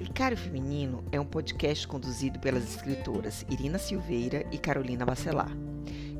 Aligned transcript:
Relicário 0.00 0.36
Feminino 0.38 1.04
é 1.12 1.20
um 1.20 1.26
podcast 1.26 1.86
conduzido 1.86 2.38
pelas 2.38 2.64
escritoras 2.64 3.44
Irina 3.50 3.76
Silveira 3.76 4.46
e 4.50 4.56
Carolina 4.56 5.04
Bacelar. 5.04 5.54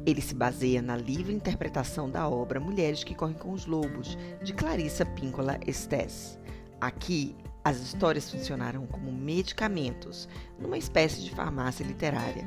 Ele 0.05 0.21
se 0.21 0.35
baseia 0.35 0.83
na 0.83 0.99
livre 0.99 1.33
interpretação 1.33 2.11
da 2.11 2.29
obra 2.29 2.61
Mulheres 2.61 3.03
que 3.03 3.15
Correm 3.15 3.39
com 3.39 3.53
os 3.53 3.65
Lobos, 3.65 4.19
de 4.43 4.53
Clarissa 4.53 5.07
Píncola 5.07 5.59
Estes. 5.67 6.39
Aqui, 6.79 7.35
as 7.65 7.81
histórias 7.81 8.31
funcionaram 8.31 8.87
como 8.87 9.11
medicamentos, 9.11 10.29
numa 10.59 10.77
espécie 10.77 11.23
de 11.23 11.31
farmácia 11.31 11.83
literária. 11.83 12.47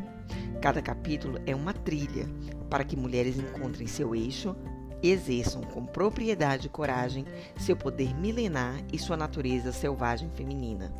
Cada 0.61 0.83
capítulo 0.83 1.41
é 1.47 1.55
uma 1.55 1.73
trilha 1.73 2.29
para 2.69 2.83
que 2.83 2.95
mulheres 2.95 3.39
encontrem 3.39 3.87
seu 3.87 4.13
eixo, 4.13 4.55
exerçam 5.01 5.63
com 5.63 5.83
propriedade 5.83 6.67
e 6.67 6.69
coragem 6.69 7.25
seu 7.57 7.75
poder 7.75 8.13
milenar 8.13 8.83
e 8.93 8.99
sua 8.99 9.17
natureza 9.17 9.71
selvagem 9.71 10.29
feminina. 10.35 10.93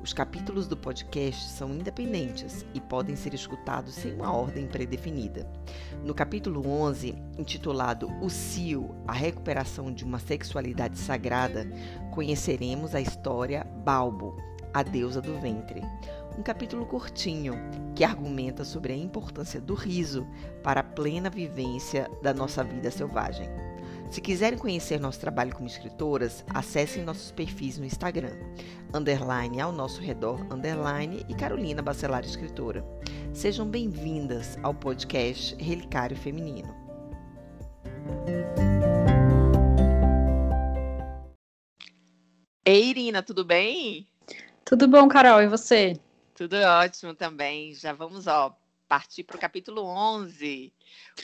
Os 0.00 0.12
capítulos 0.12 0.66
do 0.66 0.76
podcast 0.76 1.48
são 1.48 1.70
independentes 1.70 2.64
e 2.74 2.80
podem 2.80 3.16
ser 3.16 3.34
escutados 3.34 3.94
sem 3.94 4.14
uma 4.14 4.32
ordem 4.32 4.66
predefinida. 4.66 5.50
No 6.04 6.14
capítulo 6.14 6.68
11, 6.68 7.14
intitulado 7.38 8.08
O 8.22 8.30
Cio, 8.30 8.94
a 9.06 9.12
recuperação 9.12 9.92
de 9.92 10.04
uma 10.04 10.18
sexualidade 10.18 10.98
sagrada, 10.98 11.66
conheceremos 12.12 12.94
a 12.94 13.00
história 13.00 13.66
Balbo, 13.84 14.36
a 14.72 14.82
deusa 14.82 15.20
do 15.22 15.38
ventre. 15.40 15.82
Um 16.38 16.42
capítulo 16.42 16.84
curtinho 16.84 17.54
que 17.94 18.04
argumenta 18.04 18.64
sobre 18.64 18.92
a 18.92 18.96
importância 18.96 19.60
do 19.60 19.74
riso 19.74 20.26
para 20.62 20.80
a 20.80 20.84
plena 20.84 21.30
vivência 21.30 22.10
da 22.22 22.34
nossa 22.34 22.62
vida 22.62 22.90
selvagem. 22.90 23.48
Se 24.08 24.20
quiserem 24.20 24.58
conhecer 24.58 25.00
nosso 25.00 25.18
trabalho 25.18 25.54
como 25.54 25.66
escritoras, 25.66 26.44
acessem 26.54 27.02
nossos 27.02 27.32
perfis 27.32 27.76
no 27.76 27.84
Instagram, 27.84 28.36
underline 28.94 29.60
ao 29.60 29.72
nosso 29.72 30.00
redor, 30.00 30.40
underline 30.52 31.26
e 31.28 31.34
Carolina 31.34 31.82
Bacelar 31.82 32.24
Escritora. 32.24 32.84
Sejam 33.34 33.68
bem-vindas 33.68 34.56
ao 34.62 34.72
podcast 34.72 35.56
Relicário 35.56 36.16
Feminino. 36.16 36.72
Ei, 42.64 42.90
Irina, 42.90 43.22
tudo 43.22 43.44
bem? 43.44 44.06
Tudo 44.64 44.88
bom, 44.88 45.08
Carol, 45.08 45.42
e 45.42 45.48
você? 45.48 45.98
Tudo 46.34 46.56
ótimo 46.56 47.14
também. 47.14 47.74
Já 47.74 47.92
vamos, 47.92 48.26
ó, 48.26 48.56
partir 48.88 49.24
para 49.24 49.36
o 49.36 49.40
capítulo 49.40 49.82
11, 49.82 50.72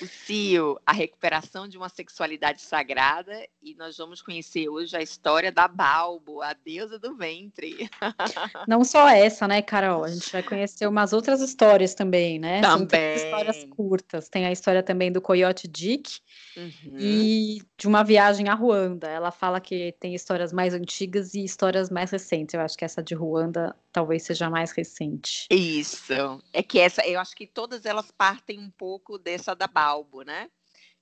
o 0.00 0.06
CIO, 0.06 0.78
a 0.86 0.92
recuperação 0.92 1.68
de 1.68 1.76
uma 1.76 1.88
sexualidade 1.88 2.62
sagrada, 2.62 3.46
e 3.62 3.74
nós 3.74 3.96
vamos 3.96 4.22
conhecer 4.22 4.68
hoje 4.68 4.96
a 4.96 5.02
história 5.02 5.52
da 5.52 5.68
Balbo, 5.68 6.42
a 6.42 6.52
deusa 6.52 6.98
do 6.98 7.16
ventre. 7.16 7.88
Não 8.66 8.84
só 8.84 9.08
essa, 9.08 9.46
né, 9.46 9.60
Carol? 9.62 10.04
A 10.04 10.08
gente 10.08 10.30
vai 10.32 10.42
conhecer 10.42 10.86
umas 10.86 11.12
outras 11.12 11.40
histórias 11.40 11.94
também, 11.94 12.38
né? 12.38 12.60
Também. 12.60 13.18
São 13.18 13.26
histórias 13.26 13.64
curtas. 13.64 14.28
Tem 14.28 14.46
a 14.46 14.52
história 14.52 14.82
também 14.82 15.12
do 15.12 15.20
Coyote 15.20 15.68
Dick 15.68 16.20
uhum. 16.56 16.96
e 16.98 17.62
de 17.76 17.86
uma 17.86 18.02
viagem 18.02 18.48
a 18.48 18.54
Ruanda. 18.54 19.08
Ela 19.08 19.30
fala 19.30 19.60
que 19.60 19.94
tem 20.00 20.14
histórias 20.14 20.52
mais 20.52 20.74
antigas 20.74 21.34
e 21.34 21.44
histórias 21.44 21.90
mais 21.90 22.10
recentes. 22.10 22.54
Eu 22.54 22.60
acho 22.60 22.76
que 22.76 22.84
essa 22.84 23.02
de 23.02 23.14
Ruanda 23.14 23.74
talvez 23.92 24.22
seja 24.22 24.48
mais 24.48 24.72
recente. 24.72 25.46
Isso. 25.50 26.42
É 26.52 26.62
que 26.62 26.78
essa, 26.78 27.06
eu 27.06 27.20
acho 27.20 27.36
que 27.36 27.46
todas 27.46 27.84
elas 27.84 28.10
partem 28.10 28.58
um 28.58 28.70
pouco 28.70 29.18
dessa 29.18 29.51
da 29.54 29.66
Balbo, 29.66 30.22
né? 30.22 30.50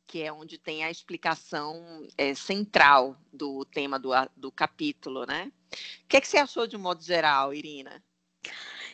Que 0.07 0.23
é 0.23 0.33
onde 0.33 0.59
tem 0.59 0.85
a 0.85 0.91
explicação 0.91 2.07
é, 2.19 2.35
central 2.35 3.17
do 3.33 3.65
tema 3.65 3.99
do, 3.99 4.11
do 4.37 4.51
capítulo, 4.51 5.25
né? 5.25 5.53
O 6.05 6.09
que, 6.09 6.17
é 6.17 6.21
que 6.21 6.29
você 6.29 6.39
achou 6.39 6.67
de 6.67 6.77
um 6.77 6.81
modo 6.81 7.03
geral, 7.03 7.55
Irina? 7.55 8.03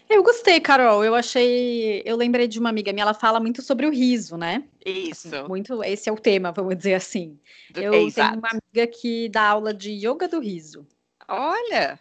Eu 0.08 0.22
gostei, 0.22 0.60
Carol. 0.60 1.04
Eu 1.04 1.14
achei. 1.14 2.02
Eu 2.04 2.16
lembrei 2.16 2.46
de 2.46 2.60
uma 2.60 2.68
amiga 2.68 2.92
minha, 2.92 3.02
ela 3.02 3.14
fala 3.14 3.40
muito 3.40 3.60
sobre 3.60 3.86
o 3.86 3.90
riso, 3.90 4.36
né? 4.36 4.64
Isso. 4.84 5.34
Assim, 5.34 5.48
muito. 5.48 5.82
Esse 5.82 6.08
é 6.08 6.12
o 6.12 6.16
tema, 6.16 6.52
vamos 6.52 6.76
dizer 6.76 6.94
assim. 6.94 7.38
Eu 7.74 7.92
é, 7.92 8.10
tenho 8.10 8.38
uma 8.38 8.50
amiga 8.50 8.86
que 8.86 9.28
dá 9.28 9.48
aula 9.48 9.74
de 9.74 9.90
yoga 9.90 10.28
do 10.28 10.38
riso. 10.38 10.86
Olha! 11.28 11.98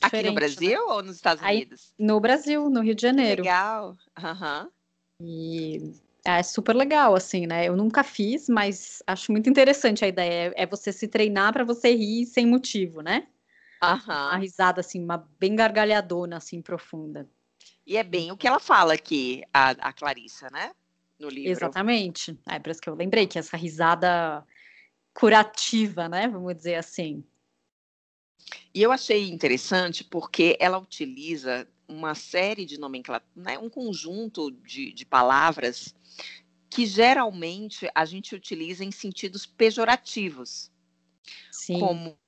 Aqui 0.00 0.22
no 0.22 0.30
né? 0.30 0.34
Brasil 0.34 0.86
né? 0.86 0.92
ou 0.92 1.02
nos 1.02 1.16
Estados 1.16 1.42
Unidos? 1.44 1.92
Aí, 1.98 2.06
no 2.06 2.18
Brasil, 2.18 2.68
no 2.68 2.80
Rio 2.80 2.94
de 2.94 3.02
Janeiro. 3.02 3.42
Legal. 3.42 3.96
Uhum. 4.18 4.70
E 5.20 5.94
é 6.24 6.42
super 6.42 6.74
legal, 6.74 7.14
assim, 7.14 7.46
né? 7.46 7.68
Eu 7.68 7.76
nunca 7.76 8.02
fiz, 8.02 8.48
mas 8.48 9.02
acho 9.06 9.30
muito 9.30 9.48
interessante 9.48 10.04
a 10.04 10.08
ideia. 10.08 10.52
É 10.56 10.66
você 10.66 10.92
se 10.92 11.06
treinar 11.06 11.52
para 11.52 11.64
você 11.64 11.94
rir 11.94 12.26
sem 12.26 12.46
motivo, 12.46 13.02
né? 13.02 13.26
Uhum. 13.82 13.98
Uma 14.06 14.36
risada, 14.38 14.80
assim, 14.80 15.02
uma 15.02 15.28
bem 15.38 15.54
gargalhadona, 15.54 16.38
assim, 16.38 16.62
profunda. 16.62 17.28
E 17.86 17.98
é 17.98 18.02
bem 18.02 18.32
o 18.32 18.36
que 18.36 18.48
ela 18.48 18.58
fala 18.58 18.94
aqui, 18.94 19.42
a, 19.52 19.70
a 19.70 19.92
Clarissa, 19.92 20.48
né? 20.50 20.72
No 21.18 21.28
livro. 21.28 21.50
Exatamente. 21.50 22.38
É 22.48 22.58
por 22.58 22.70
isso 22.70 22.80
que 22.80 22.88
eu 22.88 22.94
lembrei 22.94 23.26
que 23.26 23.38
essa 23.38 23.56
risada 23.56 24.44
curativa, 25.12 26.08
né? 26.08 26.26
Vamos 26.26 26.54
dizer 26.56 26.76
assim. 26.76 27.22
E 28.74 28.82
eu 28.82 28.90
achei 28.90 29.30
interessante 29.30 30.02
porque 30.02 30.56
ela 30.58 30.78
utiliza 30.78 31.68
uma 31.88 32.14
série 32.14 32.64
de 32.64 32.78
nomenclaturas, 32.78 33.34
né, 33.34 33.58
um 33.58 33.68
conjunto 33.68 34.50
de, 34.50 34.92
de 34.92 35.04
palavras 35.04 35.94
que 36.70 36.86
geralmente 36.86 37.88
a 37.94 38.04
gente 38.04 38.34
utiliza 38.34 38.84
em 38.84 38.90
sentidos 38.90 39.46
pejorativos. 39.46 40.72
Sim. 41.50 41.78
Como 41.78 42.18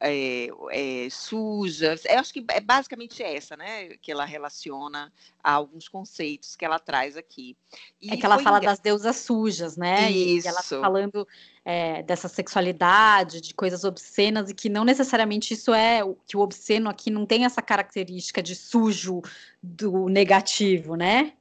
é, 0.00 0.48
é, 0.70 1.08
sujas. 1.10 2.04
Eu 2.04 2.18
acho 2.18 2.32
que 2.32 2.44
é 2.48 2.60
basicamente 2.60 3.22
essa, 3.22 3.56
né? 3.56 3.96
Que 4.00 4.12
ela 4.12 4.24
relaciona 4.24 5.12
a 5.42 5.52
alguns 5.52 5.88
conceitos 5.88 6.56
que 6.56 6.64
ela 6.64 6.78
traz 6.78 7.16
aqui. 7.16 7.56
E 8.00 8.12
é 8.12 8.16
que 8.16 8.24
ela 8.24 8.38
fala 8.38 8.60
das 8.60 8.78
deusas 8.78 9.16
sujas, 9.16 9.76
né? 9.76 10.10
Isso. 10.10 10.46
E 10.46 10.48
ela 10.48 10.62
tá 10.62 10.80
falando 10.80 11.26
é, 11.64 12.02
dessa 12.02 12.28
sexualidade, 12.28 13.40
de 13.40 13.54
coisas 13.54 13.84
obscenas, 13.84 14.50
e 14.50 14.54
que 14.54 14.68
não 14.68 14.84
necessariamente 14.84 15.54
isso 15.54 15.72
é 15.72 16.00
que 16.26 16.36
o 16.36 16.40
obsceno 16.40 16.88
aqui 16.88 17.10
não 17.10 17.26
tem 17.26 17.44
essa 17.44 17.62
característica 17.62 18.42
de 18.42 18.54
sujo 18.54 19.22
do 19.62 20.08
negativo, 20.08 20.96
né? 20.96 21.34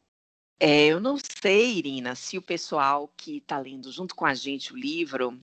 É, 0.60 0.86
eu 0.86 1.00
não 1.00 1.18
sei, 1.18 1.80
Irina, 1.80 2.14
se 2.14 2.38
o 2.38 2.42
pessoal 2.42 3.12
que 3.18 3.38
está 3.38 3.58
lendo 3.58 3.92
junto 3.92 4.14
com 4.14 4.28
a 4.28 4.36
gente 4.36 4.72
o 4.72 4.78
livro 4.78 5.42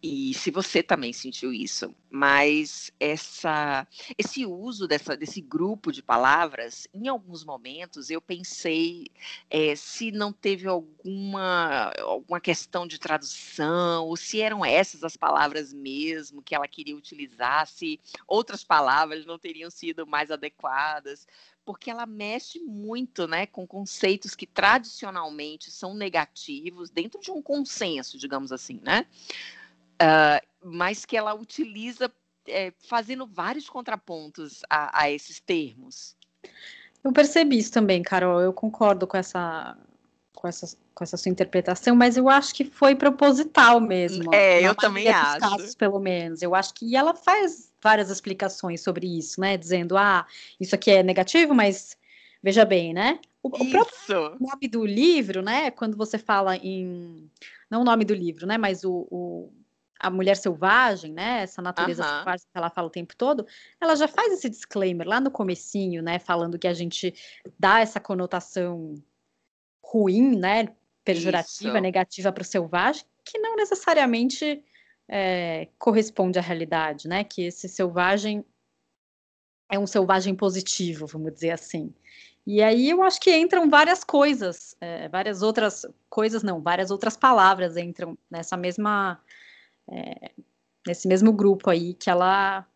e 0.00 0.32
se 0.32 0.50
você 0.50 0.80
também 0.80 1.12
sentiu 1.12 1.52
isso, 1.52 1.92
mas 2.08 2.92
essa, 3.00 3.86
esse 4.16 4.46
uso 4.46 4.86
dessa, 4.86 5.16
desse 5.16 5.40
grupo 5.40 5.90
de 5.90 6.02
palavras, 6.02 6.86
em 6.94 7.08
alguns 7.08 7.44
momentos 7.44 8.08
eu 8.08 8.20
pensei 8.20 9.06
é, 9.50 9.74
se 9.74 10.12
não 10.12 10.32
teve 10.32 10.68
alguma, 10.68 11.92
alguma 11.98 12.40
questão 12.40 12.86
de 12.86 12.98
tradução, 12.98 14.06
ou 14.06 14.16
se 14.16 14.40
eram 14.40 14.64
essas 14.64 15.02
as 15.02 15.16
palavras 15.16 15.72
mesmo 15.72 16.42
que 16.42 16.54
ela 16.54 16.68
queria 16.68 16.96
utilizar, 16.96 17.66
se 17.66 17.98
outras 18.26 18.62
palavras 18.62 19.26
não 19.26 19.38
teriam 19.38 19.68
sido 19.68 20.06
mais 20.06 20.30
adequadas, 20.30 21.26
porque 21.64 21.90
ela 21.90 22.06
mexe 22.06 22.60
muito 22.60 23.26
né, 23.26 23.46
com 23.46 23.66
conceitos 23.66 24.34
que 24.34 24.46
tradicionalmente 24.46 25.70
são 25.70 25.92
negativos, 25.92 26.88
dentro 26.88 27.20
de 27.20 27.30
um 27.30 27.42
consenso, 27.42 28.16
digamos 28.16 28.52
assim, 28.52 28.80
né? 28.82 29.06
Uh, 30.02 30.46
mas 30.62 31.04
que 31.04 31.16
ela 31.16 31.34
utiliza 31.34 32.12
é, 32.46 32.72
fazendo 32.88 33.26
vários 33.26 33.68
contrapontos 33.68 34.62
a, 34.68 35.02
a, 35.02 35.10
esses 35.10 35.40
termos. 35.40 36.16
Eu 37.04 37.12
percebi 37.12 37.58
isso 37.58 37.72
também, 37.72 38.02
Carol. 38.02 38.40
Eu 38.40 38.52
concordo 38.52 39.06
com 39.06 39.16
essa, 39.16 39.76
com 40.34 40.48
essa, 40.48 40.76
com 40.94 41.04
essa 41.04 41.16
sua 41.16 41.30
interpretação, 41.30 41.94
mas 41.94 42.16
eu 42.16 42.28
acho 42.28 42.54
que 42.54 42.64
foi 42.64 42.94
proposital 42.94 43.80
mesmo. 43.80 44.34
É, 44.34 44.66
eu 44.66 44.74
também 44.74 45.08
acho. 45.08 45.38
Casos, 45.38 45.74
pelo 45.74 46.00
menos. 46.00 46.42
Eu 46.42 46.54
acho 46.54 46.74
que 46.74 46.86
e 46.86 46.96
ela 46.96 47.14
faz 47.14 47.72
várias 47.82 48.10
explicações 48.10 48.82
sobre 48.82 49.06
isso, 49.06 49.40
né? 49.40 49.56
Dizendo, 49.56 49.96
ah, 49.96 50.26
isso 50.58 50.74
aqui 50.74 50.90
é 50.90 51.02
negativo, 51.02 51.54
mas 51.54 51.96
veja 52.42 52.64
bem, 52.64 52.92
né? 52.92 53.20
O, 53.42 53.48
o 53.48 53.70
próprio 53.70 54.36
nome 54.40 54.68
do 54.68 54.84
livro, 54.84 55.42
né? 55.42 55.70
Quando 55.70 55.96
você 55.96 56.18
fala 56.18 56.56
em. 56.56 57.30
Não 57.70 57.82
o 57.82 57.84
nome 57.84 58.04
do 58.04 58.14
livro, 58.14 58.46
né? 58.46 58.58
Mas 58.58 58.82
o, 58.82 59.06
o 59.10 59.52
a 59.98 60.10
mulher 60.10 60.36
selvagem, 60.36 61.12
né, 61.12 61.42
essa 61.42 61.60
natureza 61.60 62.02
uhum. 62.02 62.16
selvagem 62.18 62.46
que 62.50 62.58
ela 62.58 62.70
fala 62.70 62.86
o 62.86 62.90
tempo 62.90 63.16
todo, 63.16 63.46
ela 63.80 63.96
já 63.96 64.06
faz 64.06 64.32
esse 64.32 64.48
disclaimer 64.48 65.06
lá 65.06 65.20
no 65.20 65.30
comecinho, 65.30 66.02
né, 66.02 66.18
falando 66.18 66.58
que 66.58 66.68
a 66.68 66.74
gente 66.74 67.14
dá 67.58 67.80
essa 67.80 67.98
conotação 67.98 68.94
ruim, 69.82 70.36
né, 70.36 70.68
pejorativa, 71.04 71.74
Isso. 71.74 71.82
negativa 71.82 72.32
para 72.32 72.42
o 72.42 72.44
selvagem, 72.44 73.04
que 73.24 73.38
não 73.38 73.56
necessariamente 73.56 74.62
é, 75.08 75.68
corresponde 75.78 76.38
à 76.38 76.42
realidade, 76.42 77.08
né, 77.08 77.24
que 77.24 77.42
esse 77.42 77.68
selvagem 77.68 78.44
é 79.70 79.78
um 79.78 79.86
selvagem 79.86 80.34
positivo, 80.34 81.06
vamos 81.06 81.32
dizer 81.32 81.50
assim. 81.50 81.92
E 82.46 82.62
aí 82.62 82.88
eu 82.88 83.02
acho 83.02 83.20
que 83.20 83.36
entram 83.36 83.68
várias 83.68 84.02
coisas, 84.02 84.74
é, 84.80 85.06
várias 85.08 85.42
outras 85.42 85.84
coisas, 86.08 86.42
não, 86.42 86.62
várias 86.62 86.90
outras 86.90 87.14
palavras 87.14 87.76
entram 87.76 88.16
nessa 88.30 88.56
mesma 88.56 89.20
é, 89.90 90.30
nesse 90.86 91.08
mesmo 91.08 91.32
grupo 91.32 91.70
aí 91.70 91.94
que 91.94 92.10
ela 92.10 92.66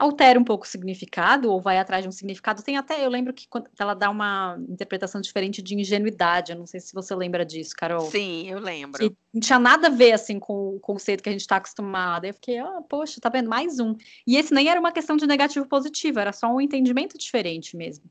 altera 0.00 0.40
um 0.40 0.44
pouco 0.44 0.64
o 0.64 0.68
significado 0.68 1.52
ou 1.52 1.60
vai 1.60 1.76
atrás 1.76 2.02
de 2.02 2.08
um 2.08 2.12
significado. 2.12 2.62
Tem 2.62 2.78
até, 2.78 3.04
eu 3.04 3.10
lembro 3.10 3.34
que 3.34 3.46
ela 3.78 3.92
dá 3.92 4.08
uma 4.08 4.58
interpretação 4.66 5.20
diferente 5.20 5.60
de 5.60 5.74
ingenuidade. 5.74 6.52
Eu 6.52 6.58
não 6.58 6.66
sei 6.66 6.80
se 6.80 6.94
você 6.94 7.14
lembra 7.14 7.44
disso, 7.44 7.74
Carol. 7.76 8.10
Sim, 8.10 8.48
eu 8.48 8.58
lembro. 8.58 8.98
Que 8.98 9.14
não 9.32 9.40
tinha 9.40 9.58
nada 9.58 9.88
a 9.88 9.90
ver 9.90 10.12
assim 10.12 10.38
com 10.38 10.76
o 10.76 10.80
conceito 10.80 11.22
que 11.22 11.28
a 11.28 11.32
gente 11.32 11.42
está 11.42 11.56
acostumado. 11.56 12.24
Eu 12.24 12.32
fiquei, 12.32 12.58
ah, 12.58 12.80
poxa, 12.88 13.20
tá 13.20 13.28
vendo 13.28 13.50
mais 13.50 13.78
um. 13.78 13.94
E 14.26 14.38
esse 14.38 14.54
nem 14.54 14.70
era 14.70 14.80
uma 14.80 14.90
questão 14.90 15.18
de 15.18 15.26
negativo 15.26 15.66
positivo, 15.66 16.18
era 16.18 16.32
só 16.32 16.46
um 16.46 16.62
entendimento 16.62 17.18
diferente 17.18 17.76
mesmo. 17.76 18.10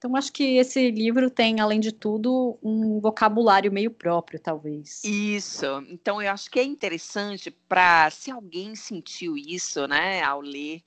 Então, 0.00 0.16
acho 0.16 0.32
que 0.32 0.56
esse 0.56 0.90
livro 0.90 1.28
tem, 1.30 1.60
além 1.60 1.78
de 1.78 1.92
tudo, 1.92 2.58
um 2.62 2.98
vocabulário 3.00 3.70
meio 3.70 3.90
próprio, 3.90 4.40
talvez. 4.40 5.04
Isso. 5.04 5.66
Então, 5.90 6.22
eu 6.22 6.32
acho 6.32 6.50
que 6.50 6.58
é 6.58 6.64
interessante 6.64 7.50
para, 7.50 8.10
se 8.10 8.30
alguém 8.30 8.74
sentiu 8.74 9.36
isso, 9.36 9.86
né, 9.86 10.22
ao 10.22 10.40
ler, 10.40 10.80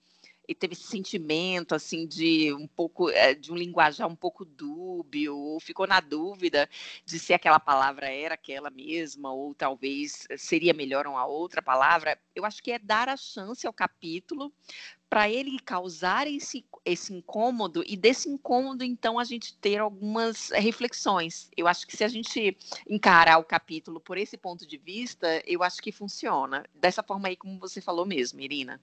e 0.48 0.54
teve 0.54 0.74
esse 0.74 0.84
sentimento 0.84 1.74
assim 1.74 2.06
de 2.06 2.54
um 2.54 2.68
pouco 2.68 3.10
eh, 3.10 3.34
de 3.34 3.52
um 3.52 3.56
linguajar 3.56 4.08
um 4.08 4.16
pouco 4.16 4.44
dúbio 4.44 5.38
ou 5.38 5.60
ficou 5.60 5.88
na 5.88 6.00
dúvida 6.00 6.70
de 7.06 7.20
se 7.20 7.34
aquela 7.34 7.60
palavra 7.60 8.10
era 8.10 8.36
aquela 8.36 8.70
mesma 8.70 9.32
ou 9.32 9.54
talvez 9.54 10.28
seria 10.38 10.74
melhor 10.74 11.08
uma 11.08 11.26
outra 11.26 11.62
palavra 11.62 12.20
eu 12.36 12.46
acho 12.46 12.62
que 12.62 12.72
é 12.72 12.80
dar 12.80 13.10
a 13.10 13.18
chance 13.18 13.66
ao 13.66 13.74
capítulo 13.74 14.52
para 15.14 15.30
ele 15.30 15.60
causar 15.60 16.26
esse, 16.26 16.66
esse 16.84 17.14
incômodo 17.14 17.84
e 17.86 17.96
desse 17.96 18.28
incômodo 18.28 18.84
então 18.84 19.20
a 19.20 19.24
gente 19.24 19.56
ter 19.60 19.78
algumas 19.78 20.50
reflexões. 20.50 21.52
Eu 21.56 21.68
acho 21.68 21.86
que 21.86 21.96
se 21.96 22.04
a 22.04 22.08
gente 22.08 22.58
encarar 22.90 23.38
o 23.38 23.44
capítulo 23.44 24.02
por 24.02 24.18
esse 24.18 24.36
ponto 24.36 24.66
de 24.66 24.76
vista 24.76 25.44
eu 25.46 25.62
acho 25.62 25.80
que 25.84 25.92
funciona. 25.92 26.66
Dessa 26.74 27.04
forma 27.04 27.28
aí 27.28 27.36
como 27.36 27.60
você 27.60 27.80
falou 27.80 28.08
mesmo 28.08 28.42
Irina 28.42 28.82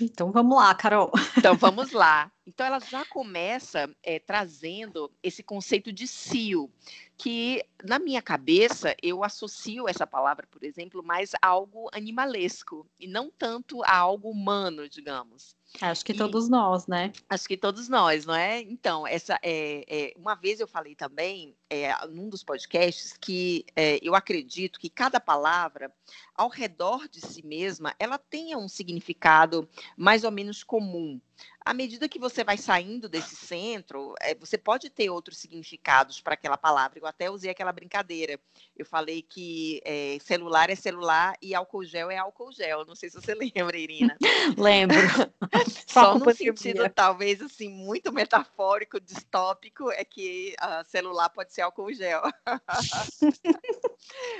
então 0.00 0.32
vamos 0.32 0.56
lá, 0.56 0.74
Carol. 0.74 1.10
Então 1.36 1.56
vamos 1.56 1.92
lá. 1.92 2.30
Então 2.46 2.66
ela 2.66 2.80
já 2.80 3.04
começa 3.04 3.88
é, 4.02 4.18
trazendo 4.18 5.10
esse 5.22 5.42
conceito 5.42 5.92
de 5.92 6.08
cio, 6.08 6.70
que 7.16 7.64
na 7.84 8.00
minha 8.00 8.20
cabeça 8.20 8.96
eu 9.00 9.22
associo 9.22 9.88
essa 9.88 10.06
palavra, 10.06 10.46
por 10.50 10.64
exemplo, 10.64 11.02
mais 11.04 11.34
a 11.40 11.46
algo 11.46 11.88
animalesco 11.92 12.86
e 12.98 13.06
não 13.06 13.30
tanto 13.30 13.82
a 13.84 13.96
algo 13.96 14.28
humano, 14.28 14.88
digamos. 14.88 15.54
Acho 15.80 16.04
que 16.04 16.12
e, 16.12 16.16
todos 16.16 16.48
nós, 16.48 16.86
né? 16.86 17.12
Acho 17.30 17.48
que 17.48 17.56
todos 17.56 17.88
nós, 17.88 18.26
não 18.26 18.34
é? 18.34 18.60
Então, 18.60 19.06
essa 19.06 19.38
é, 19.42 19.84
é 19.88 20.14
uma 20.16 20.34
vez 20.34 20.60
eu 20.60 20.66
falei 20.66 20.94
também, 20.94 21.56
é, 21.70 21.94
num 22.08 22.28
dos 22.28 22.42
podcasts, 22.42 23.16
que 23.18 23.64
é, 23.74 23.98
eu 24.02 24.14
acredito 24.14 24.78
que 24.78 24.90
cada 24.90 25.18
palavra, 25.18 25.90
ao 26.34 26.48
redor 26.48 27.08
de 27.08 27.20
si 27.20 27.44
mesma, 27.46 27.94
ela 27.98 28.18
tenha 28.18 28.58
um 28.58 28.68
significado 28.68 29.66
mais 29.96 30.24
ou 30.24 30.30
menos 30.30 30.62
comum 30.62 31.20
à 31.64 31.72
medida 31.72 32.08
que 32.08 32.18
você 32.18 32.42
vai 32.44 32.56
saindo 32.56 33.08
desse 33.08 33.36
centro, 33.36 34.14
é, 34.20 34.34
você 34.34 34.58
pode 34.58 34.90
ter 34.90 35.10
outros 35.10 35.38
significados 35.38 36.20
para 36.20 36.34
aquela 36.34 36.56
palavra. 36.56 36.98
Eu 36.98 37.06
até 37.06 37.30
usei 37.30 37.50
aquela 37.50 37.72
brincadeira. 37.72 38.38
Eu 38.76 38.84
falei 38.84 39.22
que 39.22 39.80
é, 39.84 40.18
celular 40.20 40.70
é 40.70 40.74
celular 40.74 41.34
e 41.40 41.54
álcool 41.54 41.84
gel 41.84 42.10
é 42.10 42.18
álcool 42.18 42.52
gel. 42.52 42.84
Não 42.84 42.94
sei 42.94 43.10
se 43.10 43.20
você 43.20 43.34
lembra, 43.34 43.76
Irina. 43.76 44.16
Lembro. 44.58 44.96
Só 45.86 46.18
no 46.18 46.34
sentido, 46.34 46.88
talvez, 46.88 47.40
assim, 47.40 47.68
muito 47.68 48.12
metafórico, 48.12 49.00
distópico, 49.00 49.90
é 49.90 50.04
que 50.04 50.54
uh, 50.60 50.88
celular 50.88 51.28
pode 51.30 51.52
ser 51.52 51.62
álcool 51.62 51.92
gel. 51.92 52.22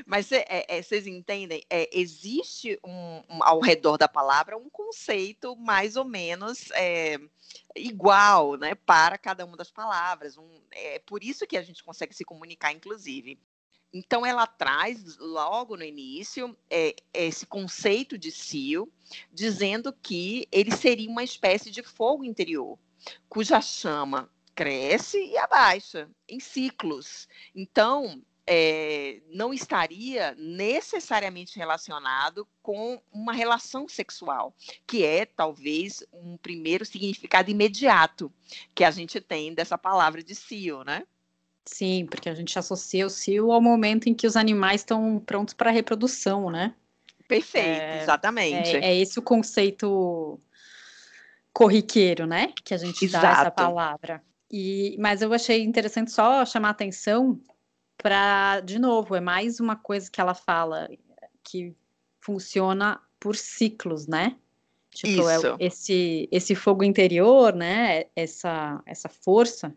Mas 0.07 0.31
é, 0.33 0.45
é, 0.49 0.83
vocês 0.83 1.07
entendem? 1.07 1.63
É, 1.71 1.89
existe 1.93 2.79
um, 2.85 3.23
um, 3.29 3.43
ao 3.43 3.61
redor 3.61 3.97
da 3.97 4.09
palavra 4.09 4.57
um 4.57 4.69
conceito 4.69 5.57
mais 5.57 5.97
ou 5.97 6.05
menos 6.05 6.71
é, 6.73 7.12
igual, 7.77 8.57
né, 8.57 8.75
para 8.75 9.19
cada 9.19 9.45
uma 9.45 9.57
das 9.57 9.71
palavras. 9.71 10.37
Um, 10.37 10.63
é 10.71 10.99
por 11.01 11.23
isso 11.23 11.47
que 11.47 11.57
a 11.57 11.63
gente 11.63 11.83
consegue 11.83 12.15
se 12.15 12.25
comunicar, 12.25 12.73
inclusive. 12.73 13.41
Então, 13.95 14.25
ela 14.25 14.47
traz 14.47 15.19
logo 15.19 15.77
no 15.77 15.85
início 15.85 16.57
é, 16.71 16.97
esse 17.13 17.45
conceito 17.45 18.17
de 18.17 18.31
cio, 18.31 18.91
dizendo 19.31 19.93
que 19.93 20.49
ele 20.51 20.71
seria 20.71 21.11
uma 21.11 21.23
espécie 21.23 21.71
de 21.71 21.83
fogo 21.83 22.25
interior, 22.25 22.79
cuja 23.29 23.61
chama 23.61 24.31
cresce 24.55 25.19
e 25.19 25.37
abaixa 25.37 26.11
em 26.29 26.41
ciclos. 26.41 27.29
Então, 27.55 28.23
é, 28.47 29.21
não 29.31 29.53
estaria 29.53 30.35
necessariamente 30.37 31.59
relacionado 31.59 32.47
com 32.63 33.01
uma 33.13 33.33
relação 33.33 33.89
sexual, 33.89 34.55
que 34.87 35.05
é 35.05 35.25
talvez 35.25 36.05
um 36.13 36.37
primeiro 36.37 36.85
significado 36.85 37.51
imediato 37.51 38.33
que 38.75 38.85
a 38.85 38.91
gente 38.91 39.21
tem 39.21 39.55
dessa 39.55 39.79
palavra 39.79 40.23
de 40.23 40.35
cio, 40.35 40.83
né? 40.85 41.05
Sim, 41.65 42.07
porque 42.07 42.29
a 42.29 42.35
gente 42.35 42.59
associa 42.59 43.07
o 43.07 43.11
cio 43.11 43.53
ao 43.53 43.61
momento 43.61 44.09
em 44.09 44.15
que 44.15 44.27
os 44.27 44.37
animais 44.37 44.81
estão 44.81 45.21
prontos 45.21 45.55
para 45.55 45.71
a 45.71 45.73
reprodução, 45.73 46.51
né? 46.51 46.75
Perfeito, 47.29 47.81
é, 47.81 48.03
exatamente. 48.03 48.77
É, 48.77 48.87
é, 48.87 48.97
esse 48.97 49.19
o 49.19 49.23
conceito 49.23 50.41
corriqueiro, 51.53 52.27
né? 52.27 52.53
Que 52.65 52.75
a 52.75 52.77
gente 52.77 53.05
Exato. 53.05 53.25
dá 53.25 53.33
essa 53.33 53.51
palavra. 53.51 54.23
E, 54.51 54.97
mas 54.99 55.23
eu 55.23 55.33
achei 55.33 55.63
interessante 55.63 56.11
só 56.11 56.45
chamar 56.45 56.69
a 56.69 56.71
atenção 56.73 57.41
para, 58.03 58.61
de 58.61 58.79
novo, 58.79 59.15
é 59.15 59.21
mais 59.21 59.61
uma 59.61 59.77
coisa 59.77 60.11
que 60.11 60.21
ela 60.21 60.35
fala 60.35 60.89
que 61.43 61.75
funciona 62.21 63.01
por 63.19 63.37
ciclos, 63.37 64.07
né? 64.07 64.37
Tipo, 64.91 65.29
é 65.29 65.37
Isso. 65.37 65.47
É 65.47 65.57
esse, 65.59 66.29
esse 66.31 66.55
fogo 66.55 66.85
interior, 66.85 67.55
né? 67.55 68.05
Essa, 68.15 68.83
essa 68.85 69.09
força, 69.09 69.75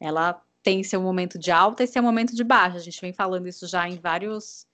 ela 0.00 0.40
tem 0.62 0.82
seu 0.82 1.00
momento 1.00 1.38
de 1.38 1.50
alta 1.50 1.84
e 1.84 1.86
seu 1.86 2.02
momento 2.02 2.34
de 2.34 2.44
baixa. 2.44 2.76
A 2.76 2.80
gente 2.80 3.00
vem 3.00 3.12
falando 3.12 3.48
isso 3.48 3.66
já 3.66 3.88
em 3.88 3.98
vários 3.98 4.66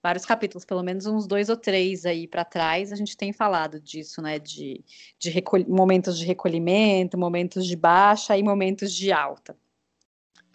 vários 0.00 0.24
capítulos, 0.24 0.64
pelo 0.64 0.82
menos 0.82 1.06
uns 1.06 1.26
dois 1.26 1.48
ou 1.48 1.56
três 1.56 2.06
aí 2.06 2.28
para 2.28 2.44
trás, 2.44 2.92
a 2.92 2.96
gente 2.96 3.16
tem 3.16 3.32
falado 3.32 3.80
disso, 3.80 4.22
né? 4.22 4.38
De, 4.38 4.84
de 5.18 5.44
momentos 5.66 6.16
de 6.16 6.24
recolhimento, 6.24 7.18
momentos 7.18 7.66
de 7.66 7.76
baixa 7.76 8.36
e 8.36 8.42
momentos 8.42 8.94
de 8.94 9.12
alta. 9.12 9.56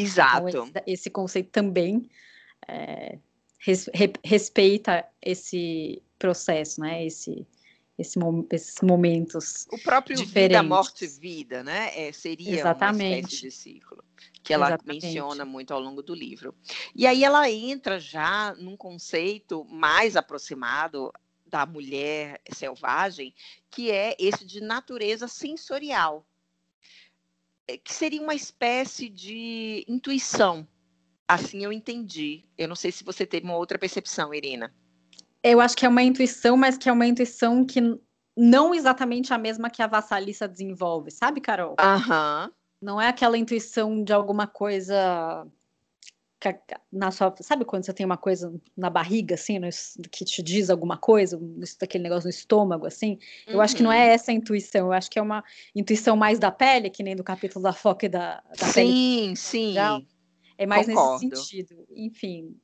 Exato. 0.03 0.49
Então, 0.49 0.65
esse, 0.65 0.83
esse, 0.87 1.09
conceito 1.09 1.49
também 1.49 2.09
é, 2.67 3.17
res, 3.59 3.89
re, 3.93 4.13
respeita 4.23 5.05
esse 5.21 6.01
processo, 6.19 6.81
né? 6.81 7.05
Esse, 7.05 7.45
esse, 7.97 8.19
esses 8.51 8.81
momentos. 8.81 9.67
O 9.71 9.77
próprio 9.79 10.15
diferentes. 10.17 10.61
vida, 10.61 10.63
morte, 10.63 11.07
vida, 11.07 11.63
né? 11.63 11.91
É, 11.95 12.11
seria 12.11 12.59
Exatamente. 12.59 13.13
uma 13.13 13.19
espécie 13.19 13.41
de 13.41 13.51
ciclo 13.51 14.03
que 14.43 14.53
ela 14.53 14.67
Exatamente. 14.67 15.05
menciona 15.05 15.45
muito 15.45 15.73
ao 15.73 15.79
longo 15.79 16.03
do 16.03 16.13
livro. 16.13 16.53
E 16.93 17.07
aí 17.07 17.23
ela 17.23 17.49
entra 17.49 17.99
já 17.99 18.53
num 18.55 18.75
conceito 18.75 19.63
mais 19.65 20.17
aproximado 20.17 21.11
da 21.45 21.65
mulher 21.65 22.41
selvagem, 22.51 23.33
que 23.69 23.91
é 23.91 24.15
esse 24.19 24.45
de 24.45 24.59
natureza 24.59 25.27
sensorial. 25.27 26.25
É, 27.67 27.77
que 27.77 27.93
seria 27.93 28.21
uma 28.21 28.35
espécie 28.35 29.09
de 29.09 29.85
intuição. 29.87 30.67
Assim 31.27 31.63
eu 31.63 31.71
entendi. 31.71 32.43
Eu 32.57 32.67
não 32.67 32.75
sei 32.75 32.91
se 32.91 33.03
você 33.03 33.25
teve 33.25 33.45
uma 33.45 33.55
outra 33.55 33.79
percepção, 33.79 34.33
Irina. 34.33 34.73
Eu 35.41 35.59
acho 35.59 35.75
que 35.75 35.85
é 35.85 35.89
uma 35.89 36.03
intuição, 36.03 36.55
mas 36.55 36.77
que 36.77 36.89
é 36.89 36.91
uma 36.91 37.05
intuição 37.05 37.65
que 37.65 37.81
não 38.35 38.73
exatamente 38.73 39.33
a 39.33 39.37
mesma 39.37 39.69
que 39.69 39.81
a 39.81 39.87
vassalissa 39.87 40.47
desenvolve, 40.47 41.11
sabe, 41.11 41.41
Carol? 41.41 41.75
Aham. 41.79 42.45
Uhum. 42.45 42.53
Não 42.81 42.99
é 42.99 43.07
aquela 43.07 43.37
intuição 43.37 44.03
de 44.03 44.11
alguma 44.11 44.45
coisa 44.45 45.47
na 46.91 47.11
sua, 47.11 47.33
sabe 47.41 47.65
quando 47.65 47.85
você 47.85 47.93
tem 47.93 48.05
uma 48.05 48.17
coisa 48.17 48.53
na 48.75 48.89
barriga, 48.89 49.35
assim, 49.35 49.59
no, 49.59 49.69
que 50.11 50.25
te 50.25 50.41
diz 50.41 50.69
alguma 50.69 50.97
coisa, 50.97 51.39
aquele 51.81 52.03
negócio 52.03 52.25
no 52.25 52.29
estômago, 52.29 52.85
assim? 52.85 53.17
Eu 53.47 53.55
uhum. 53.55 53.61
acho 53.61 53.75
que 53.75 53.83
não 53.83 53.91
é 53.91 54.07
uhum. 54.07 54.11
essa 54.11 54.31
a 54.31 54.33
intuição, 54.33 54.87
eu 54.87 54.93
acho 54.93 55.09
que 55.09 55.19
é 55.19 55.21
uma 55.21 55.43
intuição 55.75 56.15
mais 56.15 56.39
da 56.39 56.51
pele, 56.51 56.89
que 56.89 57.03
nem 57.03 57.15
do 57.15 57.23
capítulo 57.23 57.63
da 57.63 57.73
foca 57.73 58.05
e 58.05 58.09
da, 58.09 58.43
da 58.57 58.67
sim, 58.67 58.73
pele. 58.73 59.35
Sim, 59.35 59.35
sim. 59.35 60.07
É 60.57 60.65
mais 60.65 60.87
Concordo. 60.87 61.25
nesse 61.25 61.45
sentido. 61.45 61.87
Enfim. 61.95 62.55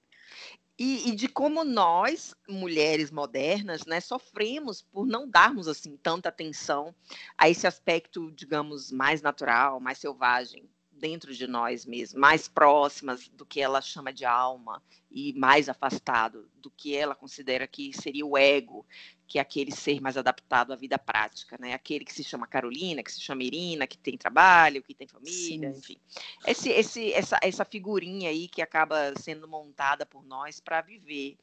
E, 0.78 1.10
e, 1.10 1.16
de 1.16 1.28
como 1.28 1.66
nós, 1.66 2.34
mulheres 2.48 3.12
modernas, 3.12 3.86
né, 3.86 4.00
sofremos 4.00 4.82
por 4.82 5.06
não 5.06 5.30
darmos 5.30 5.68
assim 5.68 5.98
tanta 5.98 6.30
atenção 6.30 6.96
a 7.38 7.50
esse 7.50 7.68
aspecto, 7.68 8.32
digamos, 8.32 8.90
mais 8.90 9.22
natural, 9.22 9.82
mais 9.82 9.98
selvagem 9.98 10.70
dentro 11.00 11.34
de 11.34 11.48
nós 11.48 11.86
mesmos, 11.86 12.20
mais 12.20 12.48
próximas 12.48 13.28
do 13.30 13.46
que 13.46 13.62
ela 13.62 13.82
chama 13.82 14.12
de 14.12 14.26
alma 14.26 14.84
e 15.10 15.34
mais 15.34 15.70
afastado 15.70 16.50
do 16.56 16.70
que 16.70 16.96
ela 16.96 17.16
considera 17.16 17.66
que 17.66 17.92
seria 17.94 18.26
o 18.26 18.38
ego, 18.38 18.86
que 19.28 19.40
é 19.40 19.42
aquele 19.42 19.72
ser 19.72 20.02
mais 20.02 20.18
adaptado 20.18 20.74
à 20.74 20.76
vida 20.76 21.00
prática, 21.00 21.58
né? 21.60 21.74
Aquele 21.74 22.06
que 22.06 22.14
se 22.14 22.24
chama 22.24 22.46
Carolina, 22.46 23.02
que 23.02 23.12
se 23.12 23.22
chama 23.22 23.44
Irina, 23.44 23.88
que 23.88 23.98
tem 23.98 24.18
trabalho, 24.18 24.84
que 24.84 24.94
tem 24.94 25.08
família, 25.08 25.72
Sim. 25.72 25.80
enfim. 25.80 25.98
Esse, 26.46 26.70
esse, 26.70 27.14
essa, 27.14 27.40
essa 27.42 27.66
figurinha 27.66 28.30
aí 28.30 28.48
que 28.48 28.62
acaba 28.62 29.14
sendo 29.18 29.48
montada 29.48 30.06
por 30.06 30.24
nós 30.24 30.60
para 30.60 30.82
viver 30.82 31.38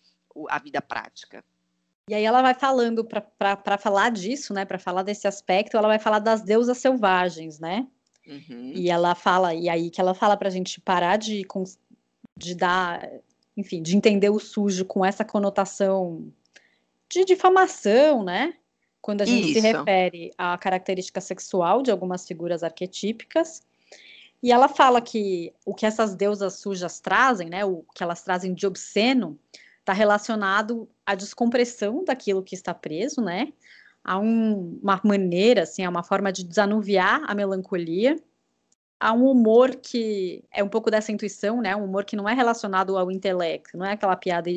a 0.48 0.58
vida 0.58 0.82
prática. 0.82 1.44
E 2.08 2.14
aí 2.14 2.25
ela 2.25 2.40
vai 2.40 2.54
falando 2.54 3.04
para 3.04 3.78
falar 3.78 4.10
disso, 4.10 4.54
né? 4.54 4.64
Para 4.64 4.78
falar 4.78 5.02
desse 5.02 5.26
aspecto, 5.26 5.76
ela 5.76 5.88
vai 5.88 5.98
falar 5.98 6.20
das 6.20 6.40
deusas 6.40 6.78
selvagens, 6.78 7.58
né? 7.58 7.88
Uhum. 8.26 8.73
E 8.75 8.90
ela 8.90 9.14
fala, 9.14 9.54
e 9.54 9.68
aí 9.68 9.90
que 9.90 10.00
ela 10.00 10.14
fala 10.14 10.37
para 10.37 10.49
a 10.49 10.50
gente 10.50 10.80
parar 10.80 11.16
de, 11.16 11.47
de 12.37 12.54
dar, 12.54 13.09
enfim, 13.56 13.83
de 13.83 13.97
entender 13.97 14.30
o 14.30 14.38
sujo 14.38 14.85
com 14.85 15.04
essa 15.04 15.25
conotação 15.25 16.26
de 17.09 17.25
difamação, 17.25 18.25
né? 18.25 18.54
Quando 19.00 19.23
a 19.23 19.25
gente 19.25 19.52
Isso. 19.52 19.61
se 19.61 19.61
refere 19.61 20.33
à 20.37 20.59
característica 20.59 21.21
sexual 21.21 21.83
de 21.83 21.90
algumas 21.90 22.26
figuras 22.26 22.64
arquetípicas. 22.64 23.62
E 24.42 24.50
ela 24.50 24.68
fala 24.68 25.00
que 25.00 25.52
o 25.64 25.75
que 25.75 25.87
essas 25.87 26.14
deusas 26.14 26.54
sujas 26.54 27.00
trazem, 27.00 27.49
né, 27.49 27.64
o 27.64 27.85
que 27.95 28.02
elas 28.02 28.23
trazem 28.23 28.52
de 28.52 28.66
obsceno, 28.66 29.38
está 29.80 29.92
relacionado 29.92 30.88
à 31.06 31.14
descompressão 31.14 32.04
daquilo 32.04 32.42
que 32.42 32.54
está 32.54 32.75
preso, 32.75 33.21
né? 33.21 33.52
A 34.08 34.20
um, 34.20 34.78
uma 34.80 35.00
maneira, 35.02 35.64
assim, 35.64 35.84
a 35.84 35.90
uma 35.90 36.04
forma 36.04 36.30
de 36.30 36.44
desanuviar 36.44 37.25
a 37.26 37.34
melancolia, 37.34 38.16
a 39.00 39.12
um 39.12 39.26
humor 39.26 39.75
que 39.75 40.44
é 40.52 40.62
um 40.62 40.68
pouco 40.68 40.90
dessa 40.90 41.10
intuição, 41.10 41.60
né? 41.60 41.75
Um 41.75 41.84
humor 41.84 42.04
que 42.04 42.14
não 42.14 42.28
é 42.28 42.32
relacionado 42.32 42.96
ao 42.96 43.10
intelecto, 43.10 43.76
não 43.76 43.84
é 43.84 43.92
aquela 43.92 44.14
piada 44.14 44.48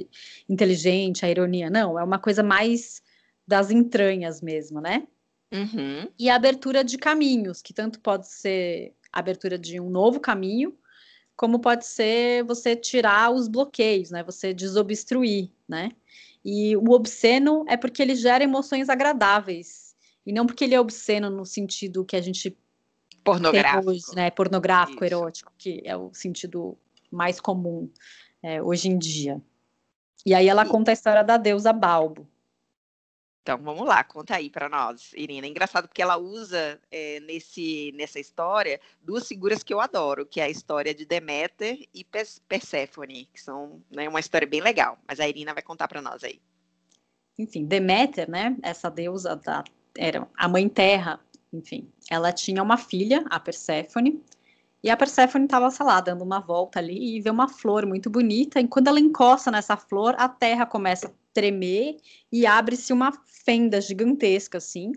inteligente, 0.48 1.25
a 1.25 1.29
ironia, 1.29 1.70
não, 1.70 1.98
é 1.98 2.03
uma 2.03 2.20
coisa 2.20 2.44
mais 2.44 3.01
das 3.48 3.72
entranhas 3.72 4.39
mesmo, 4.39 4.79
né? 4.79 5.08
Uhum. 5.51 6.08
E 6.18 6.29
a 6.29 6.36
abertura 6.36 6.84
de 6.84 6.98
caminhos, 6.98 7.62
que 7.62 7.74
tanto 7.74 8.00
pode 8.00 8.27
ser 8.27 8.94
a 9.12 9.20
abertura 9.20 9.58
de 9.58 9.79
um 9.79 9.89
novo 9.89 10.20
caminho, 10.20 10.77
como 11.36 11.60
pode 11.60 11.86
ser 11.86 12.44
você 12.44 12.75
tirar 12.75 13.32
os 13.32 13.48
bloqueios, 13.48 14.12
né? 14.12 14.24
Você 14.24 14.53
desobstruir, 14.53 15.50
né? 15.68 15.89
E 16.43 16.75
o 16.77 16.91
obsceno 16.91 17.65
é 17.67 17.75
porque 17.75 18.01
ele 18.01 18.15
gera 18.15 18.43
emoções 18.43 18.89
agradáveis, 18.89 19.96
e 20.25 20.31
não 20.31 20.46
porque 20.46 20.63
ele 20.63 20.75
é 20.75 20.79
obsceno 20.79 21.29
no 21.29 21.46
sentido 21.46 22.05
que 22.05 22.15
a 22.15 22.22
gente 22.22 22.58
pornográfico, 23.24 23.91
hoje, 23.91 24.03
né? 24.15 24.31
Pornográfico, 24.31 25.03
Isso. 25.03 25.13
erótico, 25.13 25.53
que 25.58 25.81
é 25.84 25.96
o 25.96 26.13
sentido 26.13 26.77
mais 27.12 27.39
comum 27.39 27.89
é, 28.41 28.62
hoje 28.62 28.88
em 28.89 28.98
dia. 28.98 29.41
E 30.25 30.34
aí 30.34 30.48
ela 30.48 30.65
conta 30.65 30.91
a 30.91 30.93
história 30.93 31.24
da 31.24 31.38
deusa 31.38 31.72
Balbo. 31.72 32.27
Então 33.50 33.63
vamos 33.63 33.88
lá, 33.88 34.03
conta 34.03 34.36
aí 34.36 34.48
para 34.48 34.70
nós, 34.70 35.12
Irina. 35.15 35.48
É 35.48 35.50
engraçado 35.50 35.88
porque 35.88 36.03
ela 36.03 36.18
usa 36.18 36.79
é, 36.91 37.20
nesse, 37.22 37.91
nessa 37.96 38.20
história 38.20 38.79
duas 39.01 39.27
figuras 39.27 39.63
que 39.63 39.74
eu 39.74 39.82
adoro, 39.82 40.24
que 40.24 40.39
é 40.39 40.44
a 40.44 40.50
história 40.50 40.94
de 40.94 41.03
Deméter 41.03 41.79
e 41.91 42.06
Perséfone, 42.48 43.27
que 43.34 43.41
são 43.41 43.82
né, 43.89 44.08
uma 44.08 44.20
história 44.20 44.48
bem 44.48 44.62
legal. 44.62 45.00
Mas 45.08 45.20
a 45.20 45.27
Irina 45.27 45.51
vai 45.51 45.63
contar 45.63 45.88
para 45.88 46.00
nós 46.00 46.24
aí. 46.24 46.39
Enfim, 47.39 47.65
Deméter, 47.65 48.29
né? 48.29 48.56
Essa 48.62 48.88
deusa 48.88 49.36
da 49.36 49.63
era 49.98 50.27
a 50.38 50.48
mãe 50.48 50.70
terra 50.70 51.20
enfim, 51.51 51.89
ela 52.10 52.32
tinha 52.32 52.62
uma 52.62 52.77
filha, 52.77 53.25
a 53.32 53.39
Perséfone, 53.39 54.22
e 54.84 54.89
a 54.89 54.96
Perséfone 54.96 55.46
estava, 55.46 55.70
sei 55.72 55.86
lá, 55.86 56.00
dando 56.00 56.24
uma 56.24 56.39
volta 56.39 56.77
ali 56.77 57.18
e 57.18 57.20
vê 57.20 57.29
uma 57.29 57.48
flor 57.48 57.86
muito 57.86 58.10
bonita, 58.10 58.62
e 58.62 58.68
quando 58.68 58.88
ela 58.88 59.00
encosta 59.00 59.50
nessa 59.50 59.75
flor, 59.75 60.15
a 60.20 60.29
terra 60.29 60.68
começa 60.68 61.12
tremer 61.39 61.96
e 62.29 62.46
abre-se 62.46 62.91
uma 62.91 63.13
fenda 63.46 63.79
gigantesca, 63.79 64.58
assim, 64.58 64.91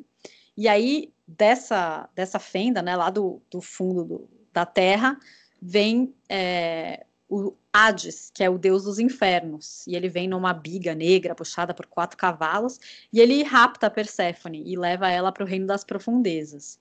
e 0.57 0.67
aí 0.67 1.13
dessa, 1.27 2.09
dessa 2.17 2.41
fenda, 2.41 2.83
né, 2.83 2.97
lá 2.97 3.11
do, 3.11 3.41
do 3.49 3.61
fundo 3.61 4.05
do, 4.05 4.29
da 4.53 4.67
terra, 4.67 5.17
vem 5.61 6.13
é, 6.29 7.07
o 7.29 7.55
Hades, 7.73 8.31
que 8.35 8.43
é 8.43 8.51
o 8.51 8.59
deus 8.59 8.83
dos 8.83 8.99
infernos, 8.99 9.87
e 9.87 9.95
ele 9.95 10.09
vem 10.09 10.27
numa 10.27 10.53
biga 10.53 10.97
negra 10.97 11.33
puxada 11.33 11.73
por 11.73 11.87
quatro 11.87 12.19
cavalos, 12.19 12.81
e 13.13 13.21
ele 13.21 13.45
rapta 13.45 13.87
a 13.87 13.91
Perséfone 13.91 14.65
e 14.67 14.77
leva 14.77 15.09
ela 15.09 15.31
para 15.31 15.45
o 15.45 15.47
reino 15.47 15.67
das 15.67 15.85
profundezas. 15.85 16.81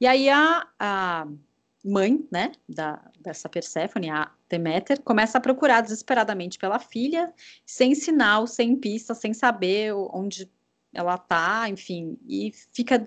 E 0.00 0.06
aí 0.06 0.30
a, 0.30 0.66
a 0.78 1.26
mãe, 1.84 2.24
né, 2.30 2.52
da, 2.68 3.02
dessa 3.18 3.48
Perséfone, 3.48 4.08
a 4.08 4.30
Deméter, 4.50 5.00
começa 5.00 5.38
a 5.38 5.40
procurar 5.40 5.80
desesperadamente 5.80 6.58
pela 6.58 6.80
filha, 6.80 7.32
sem 7.64 7.94
sinal, 7.94 8.48
sem 8.48 8.74
pista, 8.76 9.14
sem 9.14 9.32
saber 9.32 9.94
onde 9.94 10.50
ela 10.92 11.16
tá, 11.16 11.68
enfim, 11.68 12.18
e 12.28 12.52
fica 12.72 12.98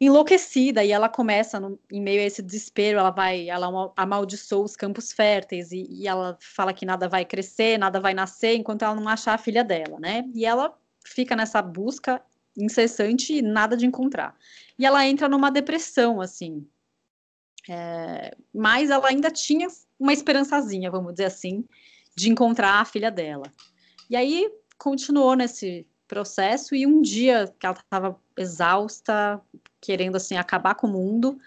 enlouquecida 0.00 0.84
e 0.84 0.92
ela 0.92 1.08
começa 1.08 1.60
no, 1.60 1.78
em 1.90 2.00
meio 2.00 2.20
a 2.20 2.24
esse 2.24 2.42
desespero, 2.42 2.98
ela 2.98 3.10
vai, 3.10 3.48
ela 3.48 3.92
amaldiçoa 3.96 4.64
os 4.64 4.76
campos 4.76 5.12
férteis 5.12 5.72
e, 5.72 5.86
e, 5.88 6.08
ela 6.08 6.36
fala 6.40 6.72
que 6.72 6.86
nada 6.86 7.08
vai 7.08 7.24
crescer, 7.24 7.78
nada 7.78 8.00
vai 8.00 8.14
nascer 8.14 8.54
enquanto 8.54 8.82
ela 8.82 8.94
não 8.94 9.08
achar 9.08 9.34
a 9.34 9.38
filha 9.38 9.62
dela, 9.62 10.00
né? 10.00 10.24
E 10.34 10.44
ela 10.44 10.76
fica 11.04 11.36
nessa 11.36 11.60
busca 11.62 12.20
incessante 12.56 13.34
e 13.34 13.42
nada 13.42 13.76
de 13.76 13.86
encontrar. 13.86 14.36
E 14.78 14.84
ela 14.84 15.06
entra 15.06 15.28
numa 15.28 15.50
depressão, 15.50 16.20
assim. 16.20 16.66
É, 17.68 18.36
mas 18.52 18.90
ela 18.90 19.08
ainda 19.08 19.30
tinha 19.30 19.68
uma 19.98 20.12
esperançazinha, 20.12 20.90
vamos 20.90 21.12
dizer 21.12 21.26
assim, 21.26 21.64
de 22.16 22.30
encontrar 22.30 22.80
a 22.80 22.84
filha 22.84 23.10
dela. 23.10 23.44
E 24.10 24.16
aí 24.16 24.50
continuou 24.76 25.34
nesse 25.34 25.86
processo 26.08 26.74
e 26.74 26.86
um 26.86 27.00
dia 27.00 27.52
que 27.58 27.64
ela 27.64 27.76
estava 27.76 28.20
exausta, 28.36 29.40
querendo 29.80 30.16
assim 30.16 30.36
acabar 30.36 30.74
com 30.74 30.86
o 30.86 30.92
mundo, 30.92 31.38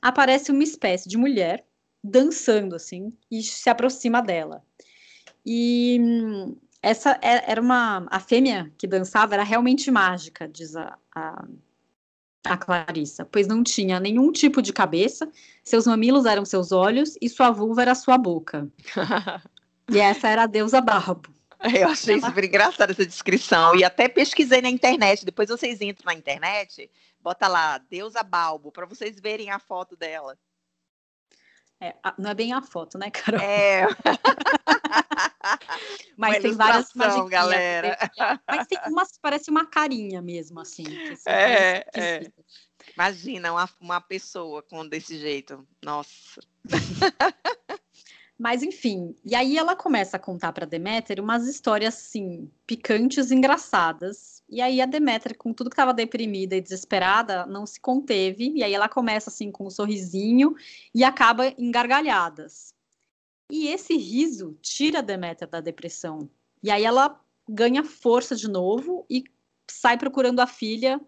aparece 0.00 0.52
uma 0.52 0.62
espécie 0.62 1.08
de 1.08 1.16
mulher 1.16 1.64
dançando 2.04 2.76
assim 2.76 3.12
e 3.30 3.42
se 3.42 3.70
aproxima 3.70 4.20
dela. 4.20 4.62
E 5.44 5.98
hum, 6.00 6.56
essa 6.82 7.18
é, 7.22 7.50
era 7.50 7.60
uma 7.60 8.06
a 8.10 8.20
fêmea 8.20 8.72
que 8.76 8.86
dançava 8.86 9.34
era 9.34 9.42
realmente 9.42 9.90
mágica, 9.90 10.48
diz 10.48 10.76
a, 10.76 10.96
a, 11.14 11.44
a 12.44 12.56
Clarissa, 12.56 13.24
pois 13.24 13.46
não 13.46 13.62
tinha 13.62 14.00
nenhum 14.00 14.32
tipo 14.32 14.60
de 14.60 14.72
cabeça, 14.72 15.30
seus 15.62 15.86
mamilos 15.86 16.26
eram 16.26 16.44
seus 16.44 16.72
olhos 16.72 17.16
e 17.20 17.28
sua 17.28 17.50
vulva 17.50 17.82
era 17.82 17.94
sua 17.94 18.18
boca. 18.18 18.68
e 19.90 19.98
essa 19.98 20.28
era 20.28 20.42
a 20.42 20.46
deusa 20.46 20.80
Barbo. 20.80 21.32
Eu 21.80 21.88
achei 21.88 22.20
super 22.20 22.44
engraçada 22.44 22.92
essa 22.92 23.06
descrição. 23.06 23.76
E 23.76 23.84
até 23.84 24.08
pesquisei 24.08 24.60
na 24.60 24.68
internet. 24.68 25.24
Depois 25.24 25.48
vocês 25.48 25.80
entram 25.80 26.06
na 26.06 26.18
internet, 26.18 26.90
bota 27.20 27.46
lá, 27.46 27.78
Deusa 27.78 28.22
Balbo, 28.24 28.72
para 28.72 28.84
vocês 28.84 29.20
verem 29.20 29.50
a 29.50 29.60
foto 29.60 29.94
dela. 29.94 30.36
É, 31.80 31.94
não 32.18 32.30
é 32.30 32.34
bem 32.34 32.52
a 32.52 32.62
foto, 32.62 32.98
né, 32.98 33.10
Carol? 33.10 33.40
É. 33.40 33.86
Mas 36.16 36.42
tem 36.42 36.52
várias 36.52 36.92
magiquinhas. 36.94 37.30
galera. 37.30 37.98
Mas 38.48 38.66
tem 38.66 38.78
umas 38.88 39.18
parece 39.20 39.50
uma 39.50 39.66
carinha 39.66 40.22
mesmo, 40.22 40.60
assim. 40.60 40.84
é, 41.26 41.84
é. 41.94 42.32
Imagina 42.94 43.52
uma, 43.52 43.70
uma 43.80 44.00
pessoa 44.00 44.62
com 44.62 44.86
desse 44.86 45.18
jeito. 45.18 45.66
Nossa. 45.82 46.40
Mas 48.42 48.60
enfim, 48.60 49.14
e 49.24 49.36
aí 49.36 49.56
ela 49.56 49.76
começa 49.76 50.16
a 50.16 50.20
contar 50.20 50.52
para 50.52 50.66
Deméter 50.66 51.20
umas 51.20 51.46
histórias 51.46 51.94
assim, 51.94 52.50
picantes, 52.66 53.30
engraçadas. 53.30 54.42
E 54.50 54.60
aí 54.60 54.80
a 54.80 54.86
Deméter, 54.86 55.36
com 55.38 55.52
tudo 55.52 55.70
que 55.70 55.74
estava 55.74 55.94
deprimida 55.94 56.56
e 56.56 56.60
desesperada, 56.60 57.46
não 57.46 57.64
se 57.64 57.80
conteve, 57.80 58.50
e 58.56 58.64
aí 58.64 58.74
ela 58.74 58.88
começa 58.88 59.30
assim 59.30 59.52
com 59.52 59.68
um 59.68 59.70
sorrisinho 59.70 60.56
e 60.92 61.04
acaba 61.04 61.54
em 61.56 61.70
gargalhadas. 61.70 62.71
E 63.50 63.68
esse 63.68 63.96
riso 63.96 64.56
tira 64.60 65.00
a 65.00 65.02
Deméter 65.02 65.48
da 65.48 65.60
depressão. 65.60 66.28
E 66.62 66.70
aí 66.70 66.84
ela 66.84 67.20
ganha 67.48 67.84
força 67.84 68.34
de 68.36 68.48
novo 68.48 69.04
e 69.10 69.24
sai 69.70 69.98
procurando 69.98 70.40
a 70.40 70.46
filha 70.46 71.00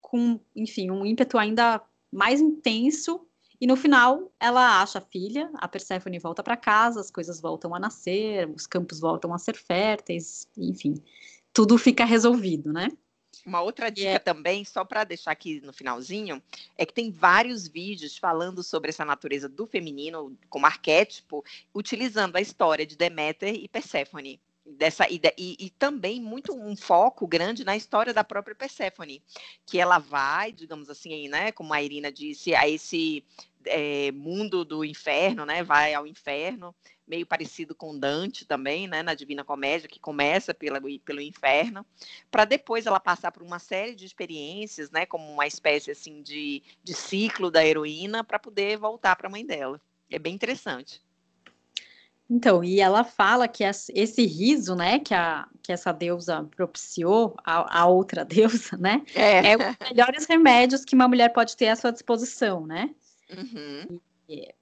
com, 0.00 0.40
enfim, 0.54 0.90
um 0.90 1.04
ímpeto 1.04 1.36
ainda 1.36 1.82
mais 2.12 2.40
intenso 2.40 3.26
e 3.60 3.66
no 3.66 3.76
final, 3.76 4.30
ela 4.38 4.82
acha 4.82 4.98
a 4.98 5.02
filha, 5.02 5.50
a 5.54 5.66
Perséfone 5.66 6.18
volta 6.18 6.42
para 6.42 6.56
casa, 6.56 7.00
as 7.00 7.10
coisas 7.10 7.40
voltam 7.40 7.74
a 7.74 7.78
nascer, 7.78 8.48
os 8.50 8.66
campos 8.66 9.00
voltam 9.00 9.32
a 9.32 9.38
ser 9.38 9.56
férteis, 9.56 10.46
enfim, 10.56 11.02
tudo 11.52 11.78
fica 11.78 12.04
resolvido, 12.04 12.72
né? 12.72 12.88
Uma 13.46 13.62
outra 13.62 13.90
dica 13.90 14.10
é... 14.10 14.18
também, 14.18 14.64
só 14.64 14.84
para 14.84 15.04
deixar 15.04 15.30
aqui 15.30 15.60
no 15.60 15.72
finalzinho, 15.72 16.42
é 16.76 16.84
que 16.84 16.92
tem 16.92 17.12
vários 17.12 17.68
vídeos 17.68 18.18
falando 18.18 18.60
sobre 18.60 18.90
essa 18.90 19.04
natureza 19.04 19.48
do 19.48 19.64
feminino 19.64 20.36
como 20.50 20.66
arquétipo, 20.66 21.44
utilizando 21.72 22.34
a 22.34 22.40
história 22.40 22.84
de 22.84 22.96
Deméter 22.96 23.54
e 23.54 23.68
Perséfone. 23.68 24.40
Dessa 24.68 25.06
e, 25.08 25.20
e, 25.38 25.70
também 25.70 26.20
muito 26.20 26.52
um 26.52 26.74
foco 26.76 27.24
grande 27.24 27.64
na 27.64 27.76
história 27.76 28.12
da 28.12 28.24
própria 28.24 28.52
Perséfone, 28.52 29.22
que 29.64 29.78
ela 29.78 30.00
vai, 30.00 30.50
digamos 30.50 30.90
assim, 30.90 31.28
né, 31.28 31.52
como 31.52 31.72
a 31.72 31.80
Irina 31.80 32.10
disse, 32.10 32.52
a 32.52 32.68
esse 32.68 33.22
é, 33.66 34.12
mundo 34.12 34.64
do 34.64 34.84
inferno, 34.84 35.44
né, 35.44 35.62
vai 35.62 35.94
ao 35.94 36.06
inferno, 36.06 36.74
meio 37.06 37.26
parecido 37.26 37.74
com 37.74 37.98
Dante 37.98 38.44
também, 38.44 38.88
né, 38.88 39.02
na 39.02 39.14
Divina 39.14 39.44
Comédia, 39.44 39.88
que 39.88 40.00
começa 40.00 40.52
pela, 40.52 40.80
pelo 41.04 41.20
inferno, 41.20 41.86
para 42.30 42.44
depois 42.44 42.86
ela 42.86 42.98
passar 42.98 43.30
por 43.30 43.42
uma 43.42 43.58
série 43.58 43.94
de 43.94 44.04
experiências, 44.04 44.90
né, 44.90 45.06
como 45.06 45.30
uma 45.30 45.46
espécie 45.46 45.90
assim 45.90 46.22
de, 46.22 46.62
de 46.82 46.94
ciclo 46.94 47.50
da 47.50 47.64
heroína, 47.64 48.24
para 48.24 48.38
poder 48.38 48.76
voltar 48.76 49.14
para 49.16 49.28
a 49.28 49.30
mãe 49.30 49.44
dela. 49.44 49.80
É 50.10 50.18
bem 50.18 50.34
interessante. 50.34 51.04
Então, 52.28 52.64
e 52.64 52.80
ela 52.80 53.04
fala 53.04 53.46
que 53.46 53.62
esse 53.62 54.26
riso, 54.26 54.74
né, 54.74 54.98
que, 54.98 55.14
a, 55.14 55.46
que 55.62 55.72
essa 55.72 55.92
deusa 55.92 56.42
propiciou, 56.56 57.36
a, 57.44 57.82
a 57.82 57.86
outra 57.86 58.24
deusa, 58.26 58.76
né, 58.76 59.02
é. 59.14 59.52
é 59.52 59.56
os 59.56 59.88
melhores 59.88 60.26
remédios 60.26 60.84
que 60.84 60.96
uma 60.96 61.06
mulher 61.06 61.32
pode 61.32 61.56
ter 61.56 61.68
à 61.68 61.76
sua 61.76 61.92
disposição, 61.92 62.66
né? 62.66 62.90
Uhum. 63.30 64.00
E, 64.28 64.54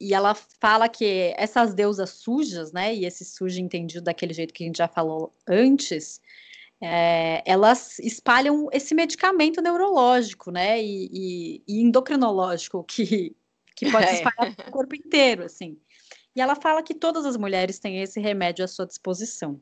e 0.00 0.14
ela 0.14 0.34
fala 0.34 0.88
que 0.88 1.34
essas 1.36 1.74
deusas 1.74 2.10
sujas, 2.10 2.72
né, 2.72 2.94
e 2.94 3.04
esse 3.04 3.24
sujo 3.24 3.60
entendido 3.60 4.02
daquele 4.02 4.32
jeito 4.32 4.54
que 4.54 4.64
a 4.64 4.66
gente 4.66 4.78
já 4.78 4.88
falou 4.88 5.32
antes, 5.46 6.20
é, 6.80 7.42
elas 7.44 7.98
espalham 7.98 8.68
esse 8.72 8.94
medicamento 8.94 9.60
neurológico, 9.60 10.50
né, 10.50 10.80
e, 10.82 11.08
e, 11.12 11.62
e 11.66 11.80
endocrinológico 11.80 12.84
que, 12.84 13.34
que 13.74 13.90
pode 13.90 14.06
é. 14.06 14.14
espalhar 14.14 14.54
é. 14.56 14.68
o 14.68 14.70
corpo 14.70 14.94
inteiro, 14.94 15.44
assim. 15.44 15.76
E 16.36 16.40
ela 16.40 16.54
fala 16.54 16.82
que 16.82 16.94
todas 16.94 17.26
as 17.26 17.36
mulheres 17.36 17.80
têm 17.80 18.00
esse 18.00 18.20
remédio 18.20 18.64
à 18.64 18.68
sua 18.68 18.86
disposição. 18.86 19.60